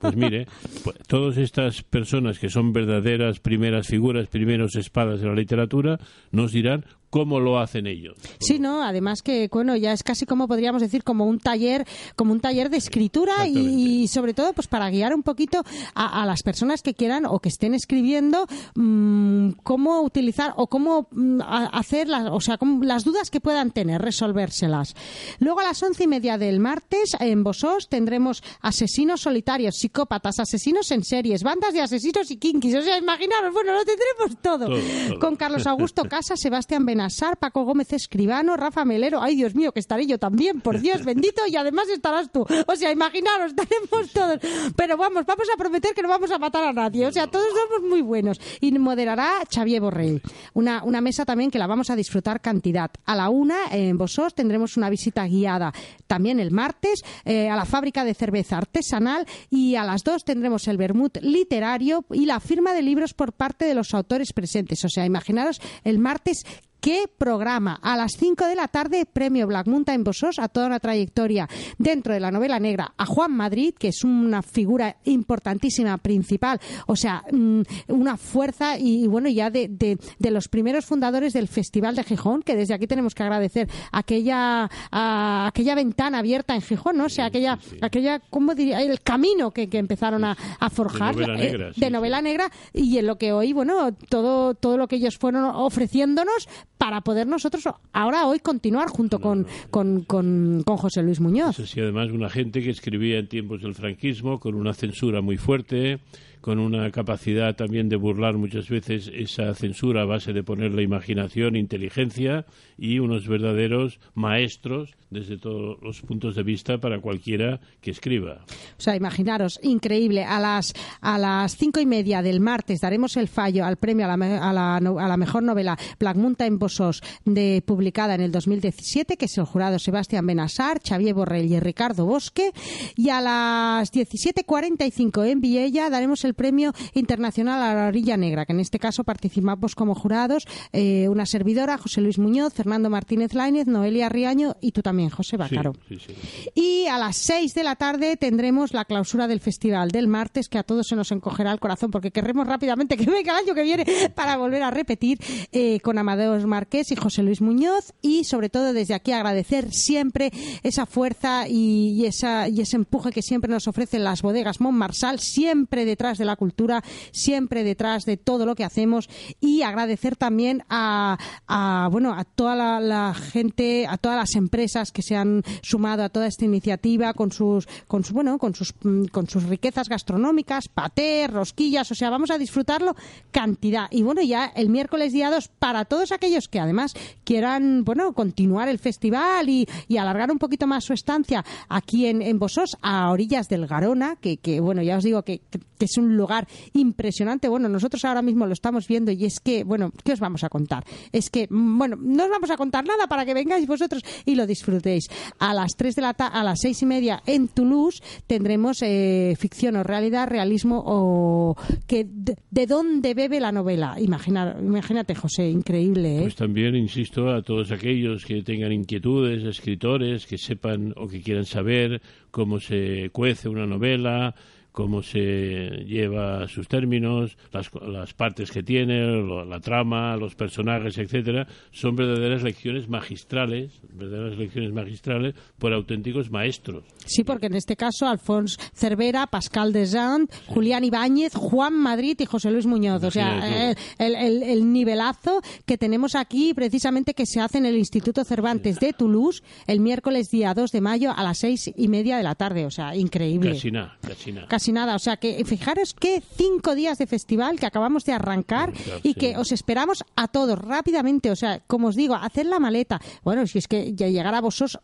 Pues 0.00 0.16
mire, 0.16 0.46
pues, 0.84 0.96
todas 1.06 1.36
estas 1.38 1.82
personas 1.82 2.38
que 2.38 2.48
son 2.48 2.72
verdaderas 2.72 3.40
primeras 3.40 3.86
figuras, 3.86 4.28
primeros 4.28 4.76
espadas 4.76 5.20
de 5.20 5.26
la 5.26 5.34
literatura, 5.34 5.98
nos 6.30 6.52
dirán 6.52 6.84
cómo 7.10 7.40
lo 7.40 7.58
hacen 7.58 7.86
ellos. 7.86 8.16
Sí, 8.38 8.58
no, 8.58 8.82
además 8.82 9.22
que 9.22 9.48
bueno, 9.50 9.76
ya 9.76 9.92
es 9.92 10.02
casi 10.02 10.26
como 10.26 10.48
podríamos 10.48 10.82
decir 10.82 11.04
como 11.04 11.26
un 11.26 11.38
taller, 11.38 11.86
como 12.14 12.32
un 12.32 12.40
taller 12.40 12.70
de 12.70 12.76
escritura 12.76 13.46
y, 13.46 14.08
sobre 14.08 14.34
todo 14.34 14.52
pues 14.52 14.66
para 14.66 14.90
guiar 14.90 15.14
un 15.14 15.22
poquito 15.22 15.62
a, 15.94 16.26
las 16.26 16.42
personas 16.42 16.82
que 16.82 16.94
quieran 16.94 17.26
o 17.26 17.38
que 17.38 17.48
estén 17.48 17.74
escribiendo 17.74 18.46
mmm, 18.74 19.50
cómo 19.62 20.02
utilizar 20.02 20.52
o 20.56 20.66
cómo 20.66 21.08
mm, 21.10 21.40
hacer 21.72 22.08
las, 22.08 22.28
o 22.30 22.40
sea, 22.40 22.58
las 22.82 23.04
dudas 23.04 23.30
que 23.30 23.40
puedan 23.40 23.70
tener, 23.70 24.02
resolvérselas. 24.02 24.94
Luego 25.38 25.60
a 25.60 25.64
las 25.64 25.82
once 25.82 26.04
y 26.04 26.06
media 26.06 26.38
del 26.38 26.60
martes 26.60 27.16
en 27.20 27.44
Bosos 27.44 27.88
tendremos 27.88 28.42
asesinos 28.60 29.20
solitarios, 29.20 29.76
psicópatas, 29.76 30.38
asesinos 30.38 30.90
en 30.90 31.04
series, 31.04 31.42
bandas 31.42 31.72
de 31.72 31.80
asesinos 31.80 32.30
y 32.30 32.36
kinkis. 32.36 32.74
O 32.74 32.82
sea, 32.82 32.98
imaginaros, 32.98 33.52
bueno, 33.52 33.72
lo 33.72 33.84
tendremos 33.84 34.42
todo. 34.42 35.18
Con 35.18 35.36
Carlos 35.36 35.66
Augusto 35.66 36.04
Casa, 36.04 36.36
Sebastián 36.36 36.84
Benasar, 36.96 37.36
Paco 37.36 37.64
Gómez 37.64 37.92
Escribano, 37.92 38.56
Rafa 38.56 38.86
Melero. 38.86 39.20
Ay, 39.20 39.36
Dios 39.36 39.54
mío, 39.54 39.72
que 39.72 39.80
estaré 39.80 40.06
yo 40.06 40.18
también, 40.18 40.62
por 40.62 40.80
Dios 40.80 41.04
bendito, 41.04 41.42
y 41.46 41.54
además 41.54 41.88
estarás 41.90 42.32
tú. 42.32 42.46
O 42.66 42.74
sea, 42.74 42.90
imaginaros, 42.90 43.50
estaremos 43.56 44.10
todos. 44.14 44.38
Pero 44.74 44.96
vamos, 44.96 45.26
vamos 45.26 45.46
a 45.52 45.58
prometer 45.58 45.92
que 45.94 46.00
no 46.00 46.08
vamos 46.08 46.30
a 46.30 46.38
matar 46.38 46.64
a 46.64 46.72
nadie. 46.72 47.06
O 47.06 47.12
sea, 47.12 47.26
todos 47.26 47.46
somos 47.50 47.86
muy 47.86 48.00
buenos. 48.00 48.40
Y 48.62 48.72
moderará 48.78 49.42
Xavier 49.52 49.82
Borrell. 49.82 50.22
Una, 50.54 50.82
una 50.84 51.02
mesa 51.02 51.26
también 51.26 51.50
que 51.50 51.58
la 51.58 51.66
vamos 51.66 51.90
a 51.90 51.96
disfrutar 51.96 52.40
cantidad. 52.40 52.90
A 53.04 53.14
la 53.14 53.28
una, 53.28 53.56
en 53.70 53.98
Bosos, 53.98 54.34
tendremos 54.34 54.78
una 54.78 54.88
visita 54.88 55.26
guiada 55.26 55.74
también 56.06 56.40
el 56.40 56.50
martes 56.50 57.02
eh, 57.24 57.48
a 57.48 57.56
la 57.56 57.64
fábrica 57.64 58.04
de 58.04 58.14
cerveza 58.14 58.58
artesanal 58.58 59.26
y 59.50 59.74
a 59.74 59.84
las 59.84 60.02
dos 60.02 60.24
tendremos 60.24 60.66
el 60.68 60.76
vermut 60.76 61.18
literario 61.20 62.04
y 62.10 62.26
la 62.26 62.40
firma 62.40 62.72
de 62.72 62.82
libros 62.82 63.12
por 63.12 63.32
parte 63.32 63.64
de 63.64 63.74
los 63.74 63.92
autores 63.92 64.32
presentes. 64.32 64.84
O 64.84 64.88
sea, 64.88 65.04
imaginaros 65.04 65.60
el 65.84 65.98
martes 65.98 66.44
¿Qué 66.86 67.06
programa? 67.18 67.80
A 67.82 67.96
las 67.96 68.12
5 68.16 68.46
de 68.46 68.54
la 68.54 68.68
tarde, 68.68 69.06
premio 69.12 69.48
Black 69.48 69.66
Mountain 69.66 70.04
Bosos 70.04 70.38
a 70.38 70.46
toda 70.46 70.68
una 70.68 70.78
trayectoria 70.78 71.48
dentro 71.78 72.14
de 72.14 72.20
la 72.20 72.30
novela 72.30 72.60
negra 72.60 72.94
a 72.96 73.04
Juan 73.06 73.32
Madrid, 73.32 73.74
que 73.76 73.88
es 73.88 74.04
una 74.04 74.40
figura 74.40 74.94
importantísima, 75.02 75.98
principal, 75.98 76.60
o 76.86 76.94
sea, 76.94 77.24
mm, 77.32 77.62
una 77.88 78.16
fuerza 78.16 78.78
y, 78.78 79.08
bueno, 79.08 79.28
ya 79.28 79.50
de, 79.50 79.66
de, 79.66 80.30
los 80.30 80.46
primeros 80.46 80.86
fundadores 80.86 81.32
del 81.32 81.48
Festival 81.48 81.96
de 81.96 82.04
Gijón, 82.04 82.44
que 82.44 82.54
desde 82.54 82.74
aquí 82.74 82.86
tenemos 82.86 83.16
que 83.16 83.24
agradecer 83.24 83.68
aquella, 83.90 84.70
aquella 84.92 85.74
ventana 85.74 86.18
abierta 86.18 86.54
en 86.54 86.62
Gijón, 86.62 86.98
¿no? 86.98 87.06
O 87.06 87.08
sea, 87.08 87.24
aquella, 87.24 87.58
aquella 87.82 88.20
¿cómo 88.30 88.54
diría? 88.54 88.80
El 88.80 89.00
camino 89.00 89.50
que, 89.50 89.68
empezaron 89.72 90.24
a, 90.24 90.36
forjar 90.70 91.16
de 91.16 91.26
novela, 91.26 91.36
negra, 91.36 91.72
de 91.74 91.90
novela 91.90 92.22
negra 92.22 92.52
y 92.72 92.98
en 92.98 93.08
lo 93.08 93.18
que 93.18 93.32
hoy, 93.32 93.52
bueno, 93.52 93.92
todo, 94.08 94.54
todo 94.54 94.76
lo 94.76 94.86
que 94.86 94.96
ellos 94.96 95.18
fueron 95.18 95.46
ofreciéndonos 95.46 96.46
para 96.78 97.00
poder 97.00 97.26
nosotros 97.26 97.64
ahora 97.92 98.26
hoy 98.26 98.38
continuar 98.38 98.88
junto 98.88 99.20
con, 99.20 99.46
con, 99.70 100.02
con, 100.02 100.62
José 100.64 101.02
Luis 101.02 101.20
Muñoz. 101.20 101.56
sí, 101.56 101.80
además 101.80 102.10
una 102.10 102.28
gente 102.28 102.62
que 102.62 102.70
escribía 102.70 103.18
en 103.18 103.28
tiempos 103.28 103.62
del 103.62 103.74
franquismo 103.74 104.38
con 104.38 104.54
una 104.54 104.74
censura 104.74 105.20
muy 105.20 105.36
fuerte, 105.36 106.00
con 106.46 106.60
una 106.60 106.92
capacidad 106.92 107.56
también 107.56 107.88
de 107.88 107.96
burlar 107.96 108.36
muchas 108.36 108.68
veces 108.68 109.10
esa 109.12 109.52
censura 109.56 110.02
a 110.02 110.04
base 110.04 110.32
de 110.32 110.44
poner 110.44 110.70
la 110.70 110.82
imaginación, 110.82 111.56
inteligencia 111.56 112.46
y 112.78 113.00
unos 113.00 113.26
verdaderos 113.26 113.98
maestros 114.14 114.94
desde 115.10 115.38
todos 115.38 115.76
los 115.82 116.02
puntos 116.02 116.36
de 116.36 116.44
vista 116.44 116.78
para 116.78 117.00
cualquiera 117.00 117.58
que 117.80 117.90
escriba. 117.90 118.44
O 118.78 118.80
sea, 118.80 118.94
imaginaros, 118.94 119.58
increíble. 119.62 120.22
A 120.22 120.38
las, 120.38 120.72
a 121.00 121.18
las 121.18 121.56
cinco 121.56 121.80
y 121.80 121.86
media 121.86 122.22
del 122.22 122.38
martes 122.38 122.80
daremos 122.80 123.16
el 123.16 123.26
fallo 123.26 123.64
al 123.64 123.76
premio 123.76 124.04
a 124.06 124.16
la, 124.16 124.48
a 124.48 124.52
la, 124.52 124.76
a 124.76 125.08
la 125.08 125.16
mejor 125.16 125.42
novela 125.42 125.76
Black 125.98 126.16
Mountain 126.16 126.60
Bosos, 126.60 127.02
de, 127.24 127.60
publicada 127.66 128.14
en 128.14 128.20
el 128.20 128.30
2017, 128.30 129.16
que 129.16 129.24
es 129.24 129.36
el 129.38 129.44
jurado 129.46 129.80
Sebastián 129.80 130.26
Benassar, 130.26 130.80
Xavier 130.86 131.14
Borrell 131.14 131.52
y 131.52 131.58
Ricardo 131.58 132.06
Bosque. 132.06 132.52
Y 132.94 133.08
a 133.08 133.20
las 133.20 133.92
17.45 133.92 135.26
en 135.26 135.40
Viella 135.40 135.90
daremos 135.90 136.24
el 136.24 136.35
premio 136.36 136.72
internacional 136.94 137.62
a 137.62 137.74
la 137.74 137.88
orilla 137.88 138.16
negra, 138.16 138.46
que 138.46 138.52
en 138.52 138.60
este 138.60 138.78
caso 138.78 139.02
participamos 139.02 139.74
como 139.74 139.94
jurados 139.94 140.46
eh, 140.72 141.08
una 141.08 141.26
servidora, 141.26 141.78
José 141.78 142.00
Luis 142.00 142.18
Muñoz, 142.18 142.54
Fernando 142.54 142.90
Martínez 142.90 143.34
Láinez, 143.34 143.66
Noelia 143.66 144.08
Riaño 144.08 144.56
y 144.60 144.72
tú 144.72 144.82
también, 144.82 145.10
José 145.10 145.36
Bacaro. 145.36 145.72
Sí, 145.88 145.98
sí, 145.98 146.14
sí. 146.14 146.50
Y 146.54 146.86
a 146.86 146.98
las 146.98 147.16
6 147.16 147.54
de 147.54 147.64
la 147.64 147.76
tarde 147.76 148.16
tendremos 148.16 148.72
la 148.72 148.84
clausura 148.84 149.26
del 149.26 149.40
festival 149.40 149.90
del 149.90 150.06
martes, 150.06 150.48
que 150.48 150.58
a 150.58 150.62
todos 150.62 150.86
se 150.86 150.96
nos 150.96 151.10
encogerá 151.10 151.52
el 151.52 151.58
corazón 151.58 151.90
porque 151.90 152.10
querremos 152.10 152.46
rápidamente 152.46 152.96
que 152.96 153.06
venga 153.10 153.32
el 153.32 153.44
año 153.44 153.54
que 153.54 153.62
viene 153.62 153.84
para 154.14 154.36
volver 154.36 154.62
a 154.62 154.70
repetir 154.70 155.18
eh, 155.52 155.80
con 155.80 155.98
Amadeus 155.98 156.44
Marqués 156.46 156.92
y 156.92 156.96
José 156.96 157.22
Luis 157.22 157.40
Muñoz 157.40 157.94
y 158.02 158.24
sobre 158.24 158.50
todo 158.50 158.72
desde 158.72 158.94
aquí 158.94 159.12
agradecer 159.12 159.72
siempre 159.72 160.30
esa 160.62 160.86
fuerza 160.86 161.48
y, 161.48 161.90
y 161.96 162.06
esa, 162.06 162.48
y 162.48 162.60
ese 162.60 162.76
empuje 162.76 163.10
que 163.10 163.22
siempre 163.22 163.50
nos 163.50 163.66
ofrecen 163.66 164.04
las 164.04 164.22
bodegas 164.22 164.60
Montmarsal, 164.60 165.18
siempre 165.18 165.84
detrás 165.84 166.18
de 166.18 166.25
la 166.26 166.36
cultura, 166.36 166.82
siempre 167.12 167.64
detrás 167.64 168.04
de 168.04 168.16
todo 168.16 168.46
lo 168.46 168.54
que 168.54 168.64
hacemos 168.64 169.08
y 169.40 169.62
agradecer 169.62 170.16
también 170.16 170.62
a, 170.68 171.18
a 171.46 171.88
bueno 171.90 172.14
a 172.14 172.24
toda 172.24 172.80
la, 172.80 173.14
gente, 173.14 173.86
a 173.86 173.96
todas 173.98 174.16
las 174.16 174.34
empresas 174.34 174.92
que 174.92 175.02
se 175.02 175.16
han 175.16 175.42
sumado 175.62 176.02
a 176.02 176.08
toda 176.08 176.26
esta 176.26 176.44
iniciativa 176.44 177.14
con 177.14 177.32
sus 177.32 177.66
con 177.86 178.04
su, 178.04 178.14
bueno 178.14 178.38
con 178.38 178.54
sus 178.54 178.74
mm, 178.82 179.06
con 179.06 179.28
sus 179.28 179.44
riquezas 179.44 179.88
gastronómicas, 179.88 180.68
paté, 180.68 181.26
rosquillas, 181.28 181.90
o 181.90 181.94
sea, 181.94 182.10
vamos 182.10 182.30
a 182.30 182.38
disfrutarlo 182.38 182.94
cantidad. 183.30 183.86
Y 183.90 184.02
bueno, 184.02 184.22
ya 184.22 184.46
el 184.46 184.68
miércoles 184.68 185.12
día 185.12 185.30
2 185.30 185.48
para 185.58 185.84
todos 185.84 186.12
aquellos 186.12 186.48
que 186.48 186.60
además 186.60 186.94
quieran, 187.24 187.84
bueno, 187.84 188.12
continuar 188.12 188.68
el 188.68 188.78
festival 188.78 189.48
y, 189.48 189.68
y 189.88 189.96
alargar 189.96 190.30
un 190.30 190.38
poquito 190.38 190.66
más 190.66 190.84
su 190.84 190.92
estancia 190.92 191.44
aquí 191.68 192.06
en, 192.06 192.22
en 192.22 192.38
Bosos, 192.38 192.76
a 192.82 193.10
orillas 193.10 193.48
del 193.48 193.66
Garona, 193.66 194.16
que, 194.16 194.36
que 194.38 194.60
bueno, 194.60 194.82
ya 194.82 194.96
os 194.96 195.04
digo 195.04 195.22
que, 195.22 195.40
que 195.50 195.84
es 195.84 195.96
un 195.98 196.05
lugar 196.14 196.46
impresionante. 196.74 197.48
Bueno, 197.48 197.68
nosotros 197.68 198.04
ahora 198.04 198.22
mismo 198.22 198.46
lo 198.46 198.52
estamos 198.52 198.86
viendo 198.86 199.10
y 199.10 199.24
es 199.24 199.40
que, 199.40 199.64
bueno, 199.64 199.92
¿qué 200.04 200.12
os 200.12 200.20
vamos 200.20 200.44
a 200.44 200.48
contar? 200.48 200.84
Es 201.12 201.30
que, 201.30 201.46
mm, 201.48 201.78
bueno, 201.78 201.96
no 201.98 202.24
os 202.24 202.30
vamos 202.30 202.50
a 202.50 202.56
contar 202.56 202.84
nada 202.84 203.06
para 203.06 203.24
que 203.24 203.34
vengáis 203.34 203.66
vosotros 203.66 204.02
y 204.24 204.34
lo 204.34 204.46
disfrutéis. 204.46 205.08
A 205.38 205.54
las 205.54 205.76
3 205.76 205.94
de 205.94 206.02
la 206.02 206.14
ta 206.14 206.26
a 206.26 206.44
las 206.44 206.60
seis 206.60 206.82
y 206.82 206.86
media 206.86 207.22
en 207.26 207.48
Toulouse 207.48 208.02
tendremos 208.26 208.82
eh, 208.82 209.34
ficción 209.38 209.76
o 209.76 209.82
realidad, 209.82 210.28
realismo 210.28 210.82
o 210.84 211.56
que 211.86 212.04
de, 212.04 212.36
de 212.50 212.66
dónde 212.66 213.14
bebe 213.14 213.40
la 213.40 213.52
novela. 213.52 213.96
Imagina, 213.98 214.56
imagínate, 214.60 215.14
José, 215.14 215.48
increíble, 215.48 216.18
¿eh? 216.18 216.22
Pues 216.22 216.36
también 216.36 216.74
insisto 216.76 217.30
a 217.30 217.42
todos 217.42 217.70
aquellos 217.70 218.24
que 218.24 218.42
tengan 218.42 218.72
inquietudes, 218.72 219.44
escritores, 219.44 220.26
que 220.26 220.38
sepan 220.38 220.92
o 220.96 221.08
que 221.08 221.22
quieran 221.22 221.44
saber 221.44 222.02
cómo 222.30 222.60
se 222.60 223.10
cuece 223.12 223.48
una 223.48 223.66
novela, 223.66 224.34
cómo 224.76 225.02
se 225.02 225.84
lleva 225.86 226.46
sus 226.48 226.68
términos, 226.68 227.38
las, 227.50 227.70
las 227.88 228.12
partes 228.12 228.50
que 228.50 228.62
tiene, 228.62 229.00
lo, 229.06 229.42
la 229.42 229.58
trama, 229.58 230.18
los 230.18 230.34
personajes, 230.34 230.98
etcétera, 230.98 231.46
son 231.72 231.96
verdaderas 231.96 232.42
lecciones 232.42 232.86
magistrales, 232.86 233.80
verdaderas 233.94 234.36
lecciones 234.36 234.74
magistrales 234.74 235.34
por 235.58 235.72
auténticos 235.72 236.30
maestros. 236.30 236.84
Sí, 237.06 237.24
porque 237.24 237.46
en 237.46 237.54
este 237.54 237.74
caso 237.74 238.06
Alfonso 238.06 238.58
Cervera, 238.74 239.26
Pascal 239.28 239.72
Desant, 239.72 240.30
Julián 240.46 240.84
Ibáñez, 240.84 241.32
Juan 241.34 241.72
Madrid 241.72 242.18
y 242.20 242.26
José 242.26 242.50
Luis 242.50 242.66
Muñoz. 242.66 243.02
O 243.02 243.10
sea, 243.10 243.34
Imagínate 243.38 243.80
el, 243.98 244.14
el- 244.14 244.42
el 244.42 244.72
nivelazo 244.74 245.40
que 245.64 245.78
tenemos 245.78 246.14
aquí 246.14 246.52
precisamente 246.52 247.14
que 247.14 247.24
se 247.24 247.40
hace 247.40 247.56
en 247.56 247.64
el 247.64 247.78
Instituto 247.78 248.24
Cervantes 248.24 248.78
de 248.78 248.92
Toulouse 248.92 249.42
el 249.66 249.80
miércoles 249.80 250.28
día 250.30 250.52
2 250.52 250.70
de 250.70 250.80
mayo 250.82 251.12
a 251.16 251.22
las 251.22 251.38
seis 251.38 251.70
y 251.74 251.88
media 251.88 252.18
de 252.18 252.22
la 252.24 252.34
tarde. 252.34 252.66
O 252.66 252.70
sea, 252.70 252.94
increíble. 252.94 253.52
Casi 253.52 253.70
nada, 253.70 253.96
casi 254.02 254.32
nada. 254.32 254.48
Casi 254.48 254.65
nada, 254.72 254.94
o 254.94 254.98
sea 254.98 255.16
que 255.16 255.44
fijaros 255.44 255.94
que 255.94 256.22
cinco 256.36 256.74
días 256.74 256.98
de 256.98 257.06
festival 257.06 257.58
que 257.58 257.66
acabamos 257.66 258.04
de 258.04 258.12
arrancar 258.12 258.72
y 259.02 259.12
sí. 259.12 259.14
que 259.14 259.36
os 259.36 259.52
esperamos 259.52 260.04
a 260.16 260.28
todos 260.28 260.58
rápidamente, 260.58 261.30
o 261.30 261.36
sea, 261.36 261.60
como 261.66 261.88
os 261.88 261.96
digo, 261.96 262.14
hacer 262.14 262.46
la 262.46 262.58
maleta. 262.58 263.00
Bueno, 263.22 263.46
si 263.46 263.58
es 263.58 263.68
que 263.68 263.94
ya 263.94 264.08
llegar 264.08 264.34
a 264.34 264.40
vosotros 264.40 264.78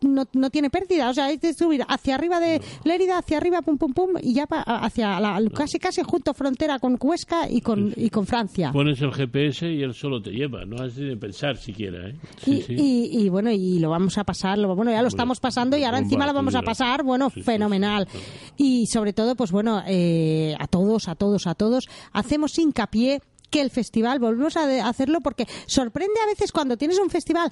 no, 0.00 0.24
no 0.32 0.50
tiene 0.50 0.70
pérdida, 0.70 1.10
o 1.10 1.14
sea, 1.14 1.30
es 1.30 1.40
de 1.40 1.52
subir 1.54 1.84
hacia 1.88 2.14
arriba 2.14 2.40
de 2.40 2.60
Lérida, 2.84 3.18
hacia 3.18 3.36
arriba, 3.38 3.62
pum, 3.62 3.76
pum, 3.78 3.92
pum, 3.92 4.10
y 4.22 4.34
ya 4.34 4.46
pa- 4.46 4.62
hacia 4.62 5.20
la, 5.20 5.40
casi, 5.54 5.78
casi 5.78 6.02
junto 6.02 6.32
frontera 6.34 6.78
con 6.78 6.96
Cuesca 6.96 7.48
y 7.50 7.60
con, 7.60 7.92
y 7.96 8.10
con 8.10 8.26
Francia. 8.26 8.72
Pones 8.72 9.00
el 9.02 9.12
GPS 9.12 9.70
y 9.70 9.82
él 9.82 9.94
solo 9.94 10.20
te 10.22 10.30
lleva, 10.30 10.64
no 10.64 10.82
has 10.82 10.96
de 10.96 11.16
pensar 11.16 11.56
siquiera. 11.56 12.08
¿eh? 12.08 12.16
Sí, 12.42 12.52
y, 12.52 12.62
sí. 12.62 12.74
y- 12.76 13.18
y, 13.24 13.28
bueno, 13.28 13.50
y 13.50 13.78
lo 13.78 13.90
vamos 13.90 14.16
a 14.18 14.24
pasar, 14.24 14.58
lo, 14.58 14.74
bueno, 14.74 14.90
ya 14.90 15.02
lo 15.02 15.08
estamos 15.08 15.40
pasando 15.40 15.76
y 15.76 15.84
ahora 15.84 15.98
encima 15.98 16.26
lo 16.26 16.32
vamos 16.32 16.54
a 16.54 16.62
pasar, 16.62 17.02
bueno, 17.02 17.30
Sí, 17.30 17.42
fenomenal. 17.42 18.08
Y 18.56 18.86
sobre 18.86 19.12
todo, 19.12 19.34
pues 19.36 19.52
bueno, 19.52 19.82
eh, 19.86 20.54
a 20.58 20.66
todos, 20.66 21.08
a 21.08 21.14
todos, 21.14 21.46
a 21.46 21.54
todos, 21.54 21.88
hacemos 22.12 22.58
hincapié 22.58 23.20
que 23.50 23.60
el 23.60 23.70
festival, 23.70 24.18
volvemos 24.18 24.56
a 24.56 24.88
hacerlo 24.88 25.20
porque 25.20 25.46
sorprende 25.66 26.18
a 26.22 26.26
veces 26.26 26.50
cuando 26.50 26.76
tienes 26.76 26.98
un 26.98 27.10
festival 27.10 27.50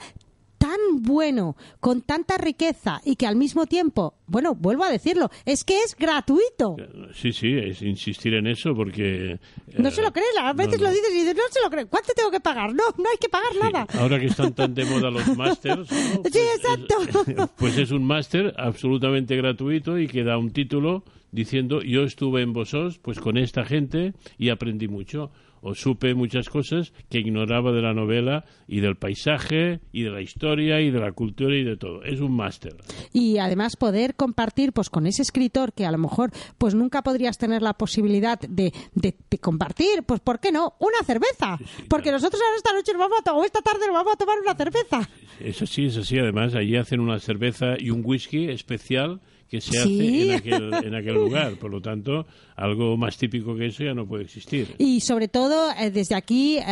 tan 0.65 1.03
bueno, 1.03 1.57
con 1.79 2.01
tanta 2.01 2.39
riqueza 2.39 3.03
y 3.05 3.17
que 3.17 3.27
al 3.27 3.37
mismo 3.37 3.67
tiempo, 3.67 4.15
bueno, 4.27 4.55
vuelvo 4.55 4.85
a 4.85 4.91
decirlo, 4.91 5.29
es 5.45 5.63
que 5.63 5.79
es 5.83 5.95
gratuito. 5.95 6.77
Sí, 7.13 7.35
sí, 7.35 7.53
es 7.53 7.83
insistir 7.83 8.33
en 8.33 8.47
eso 8.47 8.75
porque... 8.75 9.39
No 9.77 9.91
eh, 9.91 9.93
se 9.93 10.01
lo 10.01 10.11
crees, 10.11 10.31
a 10.41 10.55
no, 10.55 10.55
veces 10.55 10.81
no. 10.81 10.87
lo 10.87 10.91
dices 10.95 11.11
y 11.11 11.19
dices, 11.19 11.35
no 11.35 11.43
se 11.51 11.61
lo 11.61 11.69
crees, 11.69 11.87
¿cuánto 11.91 12.15
tengo 12.17 12.31
que 12.31 12.41
pagar? 12.41 12.71
No, 12.71 12.85
no 12.97 13.11
hay 13.11 13.19
que 13.21 13.29
pagar 13.29 13.53
Sí, 13.53 13.59
nada. 13.61 13.87
Ahora 13.99 14.19
que 14.19 14.25
están 14.25 14.55
tan 14.55 14.75
de 14.75 14.87
moda 14.87 15.11
los 15.11 15.37
másters, 15.37 15.91
¿no? 15.91 16.31
Sí, 16.33 16.39
exacto. 16.57 16.97
Es, 17.27 17.51
pues 17.59 17.77
es 17.77 17.91
un 17.91 18.05
máster 18.05 18.55
absolutamente 18.57 19.37
gratuito 19.37 19.99
y 19.99 20.09
que 20.09 20.25
da 20.25 20.39
un 20.39 20.51
título 20.51 21.05
diciendo 21.31 21.83
yo 21.83 22.05
estuve 22.05 22.41
en 22.41 22.55
Bosos 22.55 22.99
pues 23.01 23.21
con 23.21 23.37
esta 23.37 23.67
gente 23.67 24.15
y 24.39 24.49
aprendí 24.49 24.89
mucho 24.89 25.31
o 25.67 25.75
supe 25.75 26.15
muchas 26.15 26.51
cosas 26.51 26.93
que 27.09 27.21
ignoraba 27.21 27.73
de 27.73 27.81
la 27.81 27.95
novela 27.95 28.45
y 28.69 28.81
del 28.81 28.97
paisaje 28.97 29.81
y 29.93 30.03
de 30.03 30.11
la 30.11 30.21
historia 30.21 30.81
y 30.83 30.91
de 30.91 31.01
la 31.01 31.13
cultura 31.13 31.57
y 31.57 31.65
de 31.65 31.77
todo. 31.79 32.03
Es 32.05 32.21
un 32.21 32.37
máster. 32.37 32.77
y 33.15 33.39
además 33.39 33.77
poder 33.77 34.15
compartir 34.15 34.73
pues 34.75 34.91
con 34.91 35.07
ese 35.07 35.23
escritor 35.23 35.73
que 35.73 35.87
a 35.87 35.91
lo 35.93 35.97
mejor 35.99 36.31
pues 36.59 36.75
nunca 36.75 37.03
podrías 37.03 37.39
tener 37.39 37.63
la 37.63 37.73
posibilidad 37.73 38.39
de, 38.39 38.73
de- 38.95 39.15
de 39.31 39.39
compartir 39.39 40.03
pues 40.07 40.21
por 40.21 40.39
qué 40.41 40.53
no 40.53 40.75
una 40.81 41.03
cerveza 41.05 41.59
porque 41.89 42.13
nosotros 42.13 42.43
ahora 42.43 42.57
esta 42.59 42.73
noche 42.75 42.93
nos 42.93 43.01
vamos 43.01 43.21
a 43.25 43.33
o 43.33 43.45
esta 43.45 43.63
tarde 43.63 43.87
nos 43.87 43.95
vamos 43.95 44.13
a 44.13 44.17
tomar 44.17 44.37
una 44.41 44.55
cerveza 44.55 45.09
Es 45.41 45.63
así, 45.63 45.87
es 45.87 45.97
así. 45.97 46.19
Además, 46.19 46.55
allí 46.55 46.77
hacen 46.77 47.01
una 47.01 47.19
cerveza 47.19 47.75
y 47.79 47.91
un 47.91 48.03
whisky 48.05 48.49
especial 48.51 49.21
que 49.55 49.61
se 49.61 49.71
Sí. 49.73 49.79
hace 49.79 50.25
en 50.25 50.35
aquel, 50.37 50.75
en 50.87 50.95
aquel 51.01 51.15
lugar. 51.15 51.55
Por 51.57 51.71
lo 51.71 51.81
tanto, 51.81 52.27
algo 52.57 52.97
más 52.97 53.17
típico 53.17 53.55
que 53.57 53.67
eso 53.67 53.85
ya 53.85 53.95
no 53.95 54.07
puede 54.07 54.25
existir. 54.25 54.75
y 54.79 55.01
sobre 55.01 55.29
todo 55.29 55.71
eh, 55.79 55.91
desde 55.91 56.15
aquí 56.17 56.59
eh, 56.59 56.63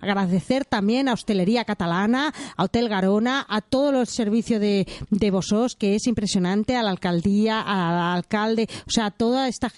agradecer 0.00 0.64
también 0.64 1.08
a 1.08 1.12
Hostelería 1.12 1.64
Catalana, 1.64 2.32
a 2.56 2.64
Hotel 2.64 2.88
Garona, 2.88 3.44
a 3.48 3.60
todo 3.60 4.00
el 4.00 4.06
servicio 4.06 4.58
de, 4.60 4.86
de 5.10 5.30
Bosos 5.30 5.76
que 5.76 5.94
es 5.94 6.06
impresionante, 6.06 6.76
a 6.76 6.82
la 6.82 6.90
alcaldía, 6.90 7.60
al 7.60 8.16
alcalde, 8.16 8.68
o 8.86 8.90
sea, 8.90 9.06
a 9.06 9.10
toda 9.10 9.48
esta 9.48 9.70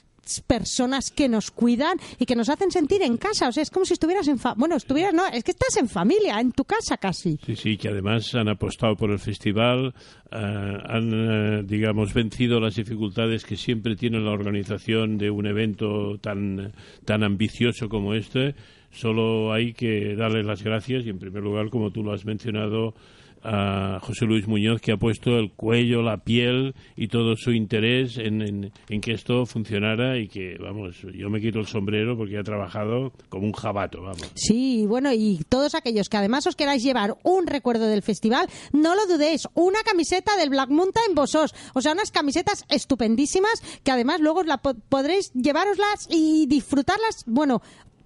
personas 0.46 1.10
que 1.10 1.28
nos 1.28 1.50
cuidan 1.50 1.98
y 2.18 2.26
que 2.26 2.36
nos 2.36 2.48
hacen 2.48 2.70
sentir 2.70 3.02
en 3.02 3.16
casa, 3.16 3.48
o 3.48 3.52
sea, 3.52 3.62
es 3.62 3.70
como 3.70 3.84
si 3.84 3.94
estuvieras 3.94 4.28
en 4.28 4.38
fa 4.38 4.54
bueno, 4.56 4.76
estuvieras 4.76 5.14
no, 5.14 5.26
es 5.26 5.44
que 5.44 5.52
estás 5.52 5.76
en 5.76 5.88
familia, 5.88 6.40
en 6.40 6.52
tu 6.52 6.64
casa 6.64 6.96
casi. 6.96 7.38
Sí, 7.44 7.56
sí, 7.56 7.76
que 7.76 7.88
además 7.88 8.34
han 8.34 8.48
apostado 8.48 8.96
por 8.96 9.10
el 9.10 9.18
festival, 9.18 9.94
eh, 10.30 10.36
han, 10.36 11.10
eh, 11.12 11.62
digamos, 11.64 12.12
vencido 12.12 12.60
las 12.60 12.76
dificultades 12.76 13.44
que 13.44 13.56
siempre 13.56 13.96
tiene 13.96 14.20
la 14.20 14.30
organización 14.30 15.18
de 15.18 15.30
un 15.30 15.46
evento 15.46 16.18
tan, 16.18 16.72
tan 17.04 17.22
ambicioso 17.22 17.88
como 17.88 18.14
este. 18.14 18.54
solo 18.90 19.52
hay 19.52 19.72
que 19.72 20.14
darle 20.16 20.42
las 20.42 20.62
gracias 20.62 21.04
y 21.04 21.10
en 21.10 21.18
primer 21.18 21.42
lugar, 21.42 21.70
como 21.70 21.90
tú 21.90 22.02
lo 22.02 22.12
has 22.12 22.24
mencionado, 22.24 22.94
a 23.42 23.98
José 24.00 24.24
Luis 24.24 24.46
Muñoz 24.46 24.80
que 24.80 24.92
ha 24.92 24.96
puesto 24.96 25.38
el 25.38 25.52
cuello, 25.52 26.02
la 26.02 26.18
piel 26.18 26.74
y 26.96 27.08
todo 27.08 27.36
su 27.36 27.52
interés 27.52 28.18
en, 28.18 28.72
que 29.00 29.12
esto 29.12 29.46
funcionara 29.46 30.18
y 30.18 30.28
que, 30.28 30.56
vamos, 30.58 30.96
yo 31.14 31.30
me 31.30 31.40
quito 31.40 31.58
el 31.58 31.66
sombrero 31.66 32.16
porque 32.16 32.38
ha 32.38 32.42
trabajado 32.42 33.12
como 33.28 33.46
un 33.46 33.52
jabato, 33.52 34.02
vamos. 34.02 34.30
Sí, 34.34 34.86
bueno, 34.86 35.12
y 35.12 35.40
todos 35.48 35.74
aquellos 35.74 36.08
que 36.08 36.16
además 36.16 36.46
os 36.46 36.56
queráis 36.56 36.82
llevar 36.82 37.16
un 37.22 37.46
recuerdo 37.46 37.86
del 37.86 38.02
festival, 38.02 38.48
no 38.72 38.94
lo 38.94 39.06
dudéis, 39.06 39.48
una 39.54 39.82
camiseta 39.82 40.36
del 40.36 40.50
Black 40.50 40.70
Mountain 40.70 41.14
Bosos, 41.14 41.54
o 41.74 41.80
sea, 41.80 41.92
unas 41.92 42.10
camisetas 42.10 42.64
estupendísimas 42.68 43.62
que 43.84 43.90
además 43.90 44.20
luego 44.20 44.42
la 44.42 44.58
podréis 44.58 45.32
llevaroslas 45.32 46.08
y 46.10 46.46
disfrutarlas, 46.46 47.24
bueno, 47.26 47.62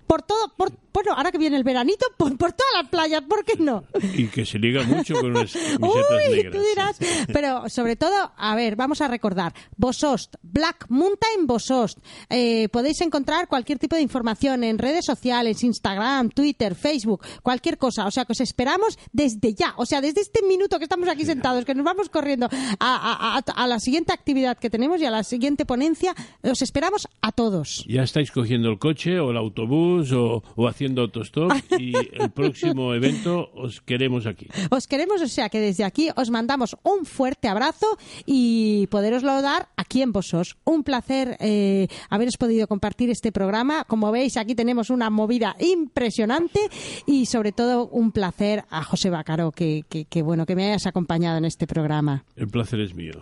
por 0.07 0.23
todo, 0.23 0.53
por, 0.57 0.73
bueno, 0.93 1.13
ahora 1.15 1.33
que 1.33 1.39
viene 1.39 1.57
el 1.57 1.65
veranito, 1.65 2.07
por, 2.17 2.37
por 2.37 2.53
todas 2.53 2.73
las 2.75 2.89
playas, 2.89 3.23
¿por 3.23 3.45
qué 3.45 3.57
no? 3.57 3.85
Y 4.15 4.27
que 4.29 4.45
se 4.45 4.59
liga 4.59 4.83
mucho 4.83 5.15
con 5.15 5.33
las 5.33 5.55
Uy, 5.81 6.49
tú 6.51 6.59
dirás. 6.61 6.99
Pero 7.33 7.69
sobre 7.69 7.97
todo, 7.97 8.33
a 8.37 8.55
ver, 8.55 8.77
vamos 8.77 9.01
a 9.01 9.09
recordar. 9.09 9.55
Bosost, 9.77 10.35
Black 10.43 10.87
Mountain 10.89 11.47
Bosost. 11.47 11.99
Eh, 12.29 12.69
podéis 12.71 13.01
encontrar 13.01 13.49
cualquier 13.49 13.79
tipo 13.79 13.97
de 13.97 14.03
información 14.03 14.65
en 14.65 14.79
redes 14.79 15.05
sociales, 15.05 15.63
Instagram, 15.65 16.31
Twitter, 16.31 16.75
Facebook, 16.75 17.25
cualquier 17.43 17.79
cosa. 17.79 18.07
O 18.07 18.11
sea, 18.11 18.25
que 18.25 18.33
os 18.33 18.41
esperamos 18.41 18.99
desde 19.13 19.55
ya. 19.55 19.75
O 19.77 19.87
sea, 19.87 20.01
desde 20.01 20.21
este 20.21 20.43
minuto 20.43 20.79
que 20.79 20.85
estamos 20.85 21.09
aquí 21.09 21.25
sentados, 21.25 21.65
que 21.65 21.75
nos 21.75 21.85
vamos 21.85 22.09
corriendo 22.09 22.49
a, 22.79 23.39
a, 23.39 23.39
a 23.39 23.67
la 23.67 23.81
siguiente 23.81 24.13
actividad 24.13 24.59
que 24.59 24.71
tenemos 24.71 25.01
y 25.01 25.07
a 25.07 25.11
la 25.11 25.25
siguiente 25.25 25.65
ponencia, 25.65 26.15
os 26.43 26.63
esperamos 26.63 27.09
a 27.21 27.33
todos. 27.33 27.85
Ya 27.89 28.03
estáis 28.03 28.31
cogiendo 28.31 28.69
el 28.69 28.79
coche 28.79 29.19
o 29.19 29.31
el 29.31 29.37
autobús 29.37 30.13
o, 30.13 30.43
o 30.57 30.69
haciendo 30.69 30.82
haciendo 30.83 31.03
autostop 31.03 31.53
y 31.79 31.95
el 32.13 32.31
próximo 32.31 32.93
evento 32.93 33.51
os 33.55 33.81
queremos 33.81 34.27
aquí. 34.27 34.49
Os 34.71 34.87
queremos, 34.89 35.23
o 35.23 35.29
sea 35.29 35.49
que 35.49 35.61
desde 35.61 35.85
aquí 35.85 36.09
os 36.17 36.31
mandamos 36.31 36.77
un 36.83 37.07
fuerte 37.07 37.47
abrazo 37.47 37.87
y 38.27 38.89
poderoslo 38.89 39.41
dar 39.43 39.69
aquí 39.77 40.03
en 40.03 40.13
Bosos. 40.13 40.57
Un 40.65 40.83
placer 40.83 41.37
eh, 41.39 41.87
haberos 42.11 42.37
podido 42.37 42.67
compartir 42.67 43.11
este 43.11 43.31
programa. 43.31 43.85
Como 43.85 44.11
veis, 44.11 44.37
aquí 44.37 44.55
tenemos 44.55 44.91
una 44.91 45.09
movida 45.09 45.55
impresionante 45.61 46.61
y 47.07 47.27
sobre 47.27 47.53
todo 47.53 47.87
un 47.87 48.11
placer 48.11 48.65
a 48.69 48.83
José 48.83 49.11
Bacaro 49.11 49.53
que, 49.53 49.85
que, 49.89 50.23
bueno 50.23 50.47
que 50.47 50.57
me 50.57 50.67
hayas 50.67 50.87
acompañado 50.87 51.39
en 51.39 51.45
este 51.45 51.67
programa. 51.67 52.25
El 52.35 52.49
placer 52.49 52.81
es 52.81 52.95
mío, 52.95 53.13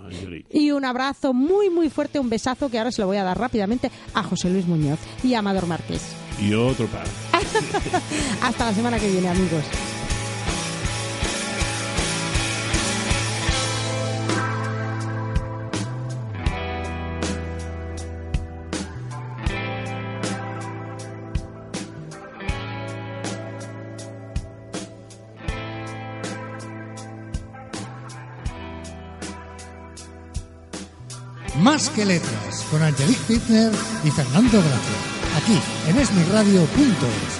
Y 0.50 0.70
un 0.70 0.84
abrazo 0.84 1.34
muy 1.34 1.68
muy 1.68 1.90
fuerte, 1.90 2.18
un 2.18 2.30
besazo 2.30 2.70
que 2.70 2.78
ahora 2.78 2.90
se 2.90 3.02
lo 3.02 3.06
voy 3.06 3.18
a 3.18 3.24
dar 3.24 3.38
rápidamente 3.38 3.90
a 4.14 4.22
José 4.22 4.48
Luis 4.48 4.66
Muñoz 4.66 4.98
y 5.22 5.34
a 5.34 5.40
Amador 5.40 5.66
Márquez. 5.66 6.02
Y 6.40 6.54
otro 6.54 6.86
par. 6.86 7.29
Hasta 8.42 8.66
la 8.66 8.74
semana 8.74 8.98
que 8.98 9.08
viene, 9.08 9.28
amigos. 9.28 9.64
Más 31.60 31.90
que 31.90 32.06
letras, 32.06 32.64
con 32.70 32.82
Angelique 32.82 33.20
Fitner 33.26 33.70
y 34.02 34.10
Fernando 34.10 34.58
Gracia 34.62 35.20
aquí 35.36 35.58
en 35.88 35.98
esmiradio.es. 35.98 37.39